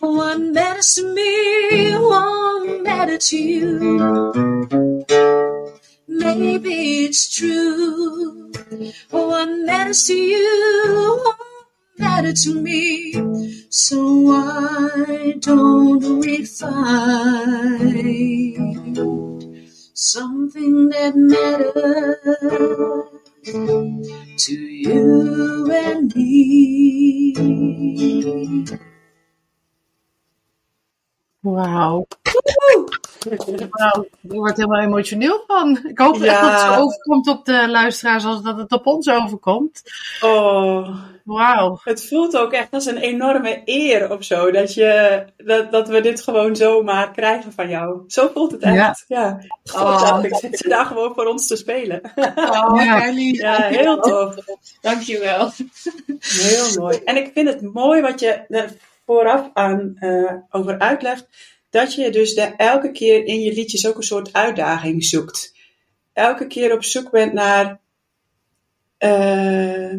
[0.00, 4.97] what matters to me won't matter to you
[6.36, 8.52] maybe it's true.
[9.12, 11.38] Oh, what matters to you won't
[11.98, 13.12] matter to me.
[13.70, 18.08] So why don't we find
[19.94, 23.08] something that matters
[24.44, 27.34] to you and me?
[31.42, 32.06] Wow.
[33.70, 35.78] Nou, ik word helemaal emotioneel van.
[35.86, 39.10] Ik hoop echt dat het zo overkomt op de luisteraars als dat het op ons
[39.10, 39.82] overkomt.
[40.20, 41.80] Oh, wauw.
[41.84, 44.50] Het voelt ook echt als een enorme eer of zo.
[44.50, 48.00] Dat, je, dat, dat we dit gewoon zomaar krijgen van jou.
[48.06, 48.74] Zo voelt het echt.
[48.74, 49.04] Ja.
[49.06, 49.40] ja.
[49.74, 52.00] Oh, ik zit ze daar gewoon voor ons te spelen.
[52.36, 53.06] Oh, ja.
[53.06, 54.34] ja, heel tof.
[54.80, 55.50] Dankjewel.
[56.18, 57.00] Heel mooi.
[57.04, 58.72] En ik vind het mooi wat je er
[59.06, 61.26] vooraf aan uh, over uitlegt
[61.70, 65.56] dat je dus elke keer in je liedjes ook een soort uitdaging zoekt.
[66.12, 67.80] Elke keer op zoek bent naar,
[68.98, 69.92] uh,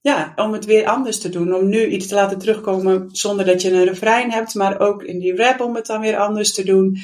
[0.00, 1.54] ja, om het weer anders te doen.
[1.54, 5.18] Om nu iets te laten terugkomen zonder dat je een refrein hebt, maar ook in
[5.18, 6.98] die rap om het dan weer anders te doen.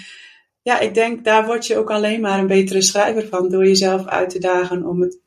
[0.63, 4.07] Ja, ik denk daar word je ook alleen maar een betere schrijver van door jezelf
[4.07, 5.19] uit te dagen om het,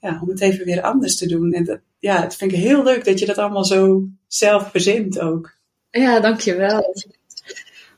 [0.00, 1.52] ja, om het even weer anders te doen.
[1.52, 5.20] En dat, ja, het vind ik heel leuk dat je dat allemaal zo zelf verzint
[5.20, 5.56] ook.
[5.90, 6.94] Ja, dankjewel.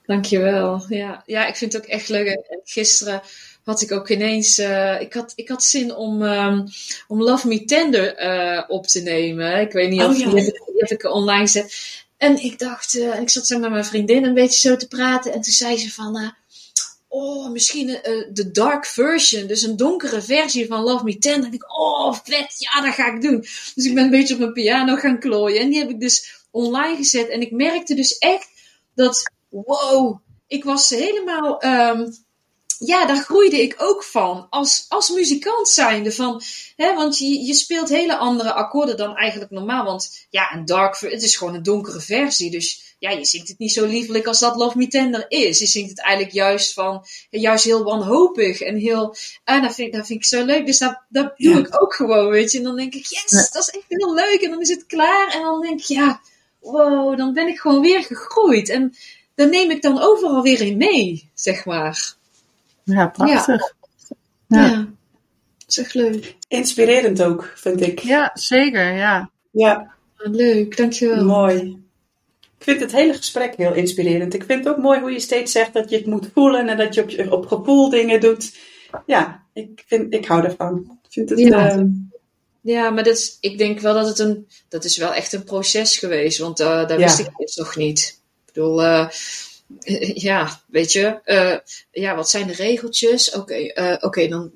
[0.07, 0.85] Dankjewel.
[0.89, 2.61] Ja, ja ik vind het ook echt leuk.
[2.65, 3.23] Gisteren
[3.65, 4.59] had ik ook ineens.
[4.59, 6.65] Uh, ik, had, ik had zin om, um,
[7.09, 9.61] om Love Me Tender uh, op te nemen.
[9.61, 10.31] Ik weet niet oh, of ja.
[10.31, 12.03] die, heb ik online gezet.
[12.17, 15.33] En ik dacht, uh, ik zat zo met mijn vriendin een beetje zo te praten.
[15.33, 16.35] En toen zei ze van.
[17.09, 17.87] oh, misschien
[18.33, 19.47] de dark version.
[19.47, 21.49] Dus een donkere versie van Love Me Tender.
[21.49, 22.55] En ik, oh, vet.
[22.59, 23.41] Ja, dat ga ik doen.
[23.75, 25.61] Dus ik ben een beetje op mijn piano gaan klooien.
[25.61, 27.29] En die heb ik dus online gezet.
[27.29, 28.49] En ik merkte dus echt
[28.95, 29.33] dat.
[29.63, 31.65] Wow, ik was helemaal.
[31.65, 32.13] Um,
[32.79, 34.47] ja, daar groeide ik ook van.
[34.51, 36.13] Als, als muzikant zijnde.
[36.13, 36.43] Van,
[36.77, 39.85] hè, want je, je speelt hele andere akkoorden dan eigenlijk normaal.
[39.85, 42.51] Want ja, een dark, het is gewoon een donkere versie.
[42.51, 45.59] Dus ja, je zingt het niet zo liefelijk als dat Love Me Tender is.
[45.59, 48.61] Je zingt het eigenlijk juist van, juist heel wanhopig.
[48.61, 50.67] En heel, en dat vind, dat vind ik zo leuk.
[50.67, 52.59] Dus dat, dat doe ik ook gewoon, weet je.
[52.59, 54.41] En dan denk ik, yes, dat is echt heel leuk.
[54.41, 55.33] En dan is het klaar.
[55.35, 56.21] En dan denk ik, ja,
[56.61, 58.69] wow, dan ben ik gewoon weer gegroeid.
[58.69, 58.95] En
[59.35, 62.15] dan neem ik dan overal weer in mee, zeg maar.
[62.83, 63.75] Ja, prachtig.
[64.47, 64.67] Ja.
[64.67, 64.89] ja.
[65.67, 66.37] Dat echt leuk.
[66.49, 67.99] Inspirerend ook, vind ik.
[67.99, 69.31] Ja, zeker, ja.
[69.51, 69.95] Ja.
[70.17, 71.25] Leuk, dankjewel.
[71.25, 71.83] Mooi.
[72.59, 74.35] Ik vind het hele gesprek heel inspirerend.
[74.35, 76.77] Ik vind het ook mooi hoe je steeds zegt dat je het moet voelen en
[76.77, 78.57] dat je op, op gevoel dingen doet.
[79.07, 80.99] Ja, ik, vind, ik hou ervan.
[81.03, 81.71] Ik vind het, ja.
[81.71, 81.87] Ehm,
[82.61, 85.45] ja, maar dat is, ik denk wel dat het een, dat is wel echt een
[85.45, 88.21] proces geweest, want uh, daar wist ik het nog niet.
[88.55, 89.09] Bedoel, uh,
[90.29, 91.57] ja, weet je, uh,
[91.91, 93.33] ja, wat zijn de regeltjes?
[93.33, 94.53] Oké, uh, okay, dan,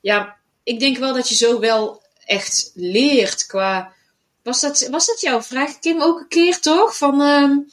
[0.00, 3.92] ja, ik denk wel dat je zo wel echt leert qua,
[4.42, 6.96] was dat, was dat jouw vraag, Kim, ook een keer toch?
[6.96, 7.66] Van, um,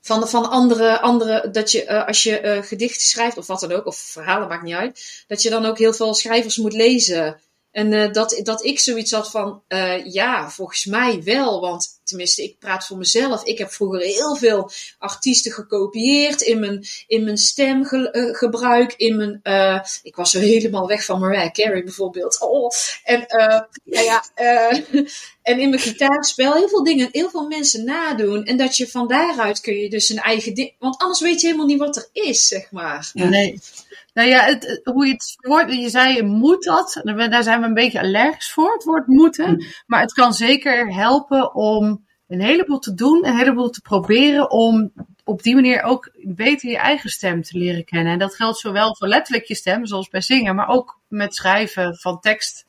[0.00, 3.86] van, van andere, andere, dat je als je uh, gedichten schrijft of wat dan ook,
[3.86, 7.40] of verhalen, maakt niet uit, dat je dan ook heel veel schrijvers moet lezen.
[7.72, 9.62] En uh, dat, dat ik zoiets had van,
[10.04, 13.44] ja, volgens mij wel, want tenminste, ik praat voor mezelf.
[13.44, 19.80] Ik heb vroeger heel veel artiesten gekopieerd in mijn, in mijn stemgebruik, in mijn, uh,
[20.02, 22.40] ik was zo helemaal weg van Mariah Carey bijvoorbeeld.
[22.40, 22.70] Oh,
[23.04, 23.24] en,
[23.84, 24.82] ja, ja,
[25.42, 28.44] en in mijn gitaarspel heel veel dingen, heel veel mensen nadoen.
[28.44, 31.46] En dat je van daaruit kun je dus een eigen ding, want anders weet je
[31.46, 33.10] helemaal niet wat er is, zeg maar.
[33.12, 33.60] Ja, nee.
[34.14, 37.66] Nou ja, het, hoe je het woord, je zei je moet dat, daar zijn we
[37.66, 39.46] een beetje allergisch voor, het woord moeten.
[39.46, 39.60] Hm.
[39.86, 44.92] Maar het kan zeker helpen om een heleboel te doen, een heleboel te proberen om
[45.24, 48.12] op die manier ook beter je eigen stem te leren kennen.
[48.12, 51.96] En dat geldt zowel voor letterlijk je stem, zoals bij zingen, maar ook met schrijven
[51.96, 52.64] van tekst.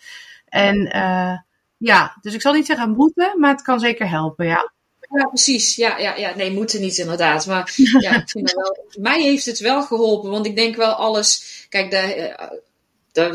[0.45, 1.37] En uh,
[1.83, 4.71] ja, dus ik zal niet zeggen moeten, maar het kan zeker helpen, ja.
[5.09, 5.75] Ja, precies.
[5.75, 6.35] Ja, ja, ja.
[6.35, 7.45] Nee, moeten niet inderdaad.
[7.45, 10.29] Maar ja, ik vind wel, mij heeft het wel geholpen.
[10.29, 11.65] Want ik denk wel alles.
[11.69, 12.57] Kijk, daar, eh,
[13.11, 13.31] daar,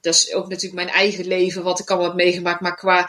[0.00, 2.60] dat is ook natuurlijk mijn eigen leven, wat ik al heb meegemaakt.
[2.60, 3.08] Maar qua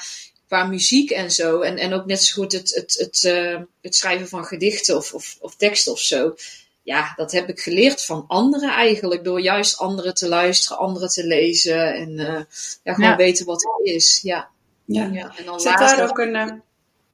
[0.49, 1.61] qua muziek en zo.
[1.61, 5.13] En, en ook net zo goed het, het, het, uh, het schrijven van gedichten of,
[5.13, 6.35] of, of teksten of zo.
[6.83, 9.23] Ja, dat heb ik geleerd van anderen eigenlijk.
[9.23, 11.93] Door juist anderen te luisteren, anderen te lezen.
[11.93, 12.41] En uh,
[12.83, 14.19] ja, gewoon weten wat het is.
[14.23, 14.49] Ja.
[14.93, 15.09] Ja.
[15.11, 15.31] ja.
[15.37, 16.61] En dan Zit daar ook een...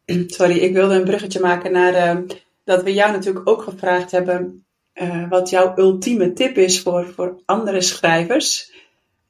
[0.06, 2.24] Uh, sorry, ik wilde een bruggetje maken naar...
[2.64, 4.66] dat we jou natuurlijk ook gevraagd hebben...
[5.30, 8.74] wat jouw ultieme tip is voor, voor andere schrijvers.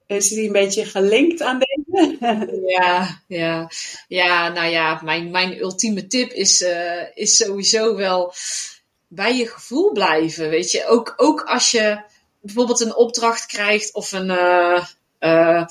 [0.08, 2.18] Is die een beetje gelinkt aan deze?
[2.80, 3.70] ja, ja.
[4.08, 6.66] ja, nou ja, mijn, mijn ultieme tip is,
[7.14, 8.34] is sowieso wel
[9.08, 10.50] bij je gevoel blijven.
[10.50, 12.04] Weet je, ook, ook als je
[12.42, 14.86] bijvoorbeeld een opdracht krijgt of een, uh,
[15.20, 15.66] uh,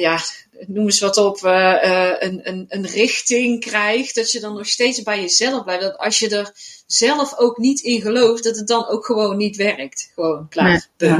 [0.00, 0.20] ja,
[0.66, 5.20] noem eens wat op, een, een, een richting krijgt, dat je dan nog steeds bij
[5.20, 5.82] jezelf blijft.
[5.82, 6.52] Dat als je er
[6.86, 10.10] zelf ook niet in gelooft, dat het dan ook gewoon niet werkt.
[10.14, 10.88] Gewoon klaar.
[10.98, 11.18] Nee,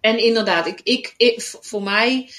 [0.00, 2.30] en inderdaad, ik, ik, ik, voor, mij,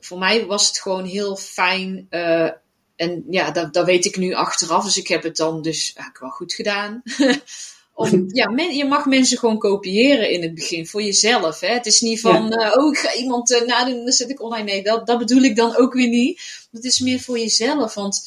[0.00, 2.06] voor mij was het gewoon heel fijn.
[2.10, 2.50] Uh,
[2.96, 4.84] en ja, dat, dat weet ik nu achteraf.
[4.84, 7.02] Dus ik heb het dan dus eigenlijk wel goed gedaan.
[7.96, 11.60] Om, ja, men, je mag mensen gewoon kopiëren in het begin voor jezelf.
[11.60, 11.68] Hè?
[11.68, 12.76] Het is niet van, ja.
[12.76, 14.64] uh, oh, ik ga iemand uh, nadoen, dan zet ik online.
[14.64, 16.40] Nee, dat, dat bedoel ik dan ook weer niet.
[16.72, 17.94] Het is meer voor jezelf.
[17.94, 18.26] Want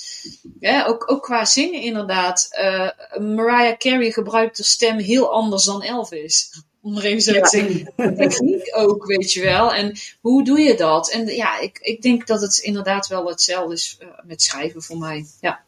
[0.59, 2.49] ja, ook, ook qua zingen inderdaad.
[2.51, 2.89] Uh,
[3.35, 6.51] Mariah Carey gebruikt haar stem heel anders dan Elvis
[6.81, 8.15] om er even zo te zeggen.
[8.17, 9.73] Techniek ook, weet je wel.
[9.73, 11.11] En hoe doe je dat?
[11.11, 15.25] En ja, ik, ik denk dat het inderdaad wel hetzelfde is met schrijven voor mij.
[15.41, 15.63] Ja.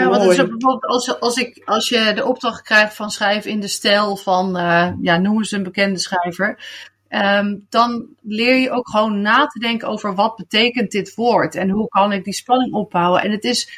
[0.00, 3.60] Ja, want is bijvoorbeeld als, als, ik, als je de opdracht krijgt van schrijven in
[3.60, 6.58] de stijl van, uh, ja, noem eens een bekende schrijver.
[7.08, 11.70] ehm, dan leer je ook gewoon na te denken over wat betekent dit woord en
[11.70, 13.22] hoe kan ik die spanning opbouwen.
[13.22, 13.68] En het is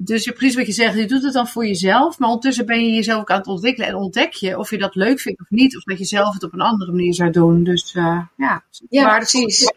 [0.00, 2.84] dus je, precies wat je zegt, je doet het dan voor jezelf, maar ondertussen ben
[2.84, 5.50] je jezelf ook aan het ontwikkelen en ontdek je of je dat leuk vindt of
[5.50, 7.64] niet, of dat je zelf het op een andere manier zou doen.
[7.64, 9.72] Dus uh, ja, ja precies.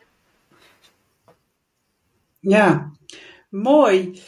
[2.39, 2.91] Ja,
[3.49, 4.21] mooi.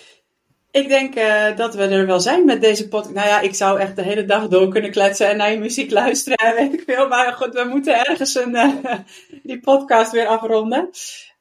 [0.74, 3.16] Ik denk uh, dat we er wel zijn met deze podcast.
[3.16, 5.92] Nou ja, ik zou echt de hele dag door kunnen kletsen en naar je muziek
[5.92, 7.08] luisteren en weet ik veel.
[7.08, 8.96] Maar goed, we moeten ergens een, uh,
[9.44, 10.90] die podcast weer afronden.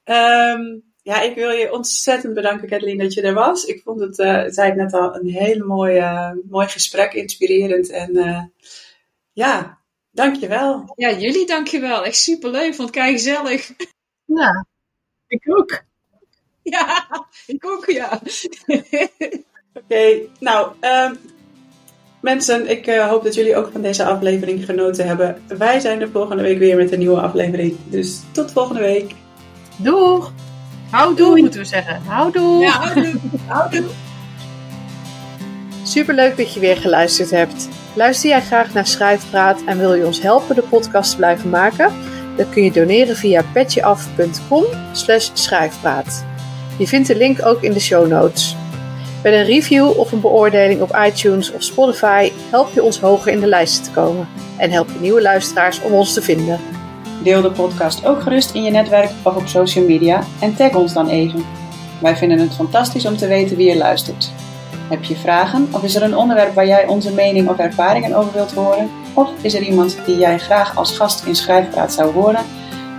[0.05, 3.65] Um, ja, ik wil je ontzettend bedanken, Kathleen, dat je er was.
[3.65, 7.91] Ik vond het, uh, zei ik net al, een hele mooie, mooi gesprek, inspirerend.
[7.91, 8.43] En uh,
[9.33, 9.79] ja,
[10.11, 10.93] dankjewel.
[10.97, 12.05] Ja, jullie dankjewel.
[12.05, 13.71] Echt superleuk, vond het gezellig.
[14.25, 14.67] Ja,
[15.27, 15.91] ik ook.
[16.63, 17.07] Ja,
[17.47, 18.21] ik ook, ja.
[18.67, 19.19] Oké,
[19.75, 21.19] okay, nou, um,
[22.21, 25.43] mensen, ik uh, hoop dat jullie ook van deze aflevering genoten hebben.
[25.59, 27.77] Wij zijn er volgende week weer met een nieuwe aflevering.
[27.85, 29.15] Dus tot volgende week.
[29.77, 30.33] Doeg!
[30.91, 32.03] Houdoe, moeten we zeggen.
[32.07, 32.63] Houdoe.
[32.63, 33.15] Ja, houdoe.
[33.47, 33.85] houdoe.
[35.83, 37.69] Superleuk dat je weer geluisterd hebt.
[37.95, 41.93] Luister jij graag naar Schrijfpraat en wil je ons helpen de podcast te blijven maken?
[42.37, 44.65] Dan kun je doneren via petjeaf.com
[45.33, 46.32] schrijfpraat.
[46.79, 48.57] Je vindt de link ook in de show notes.
[49.23, 53.41] Met een review of een beoordeling op iTunes of Spotify help je ons hoger in
[53.41, 56.61] de lijsten te komen en help je nieuwe luisteraars om ons te vinden.
[57.23, 60.93] Deel de podcast ook gerust in je netwerk of op social media en tag ons
[60.93, 61.45] dan even.
[62.01, 64.33] Wij vinden het fantastisch om te weten wie je luistert.
[64.89, 68.33] Heb je vragen of is er een onderwerp waar jij onze mening of ervaringen over
[68.33, 68.91] wilt horen?
[69.15, 72.45] Of is er iemand die jij graag als gast in Schrijfpraat zou horen?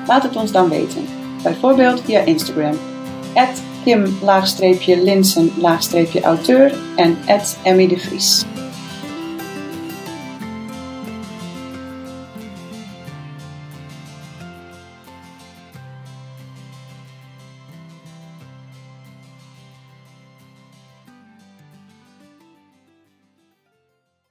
[0.07, 1.05] Laat het ons dan weten.
[1.43, 2.92] Bijvoorbeeld via Instagram.
[3.85, 7.15] Kim-Linsen-auteur en
[7.65, 8.52] Emmy de Vries.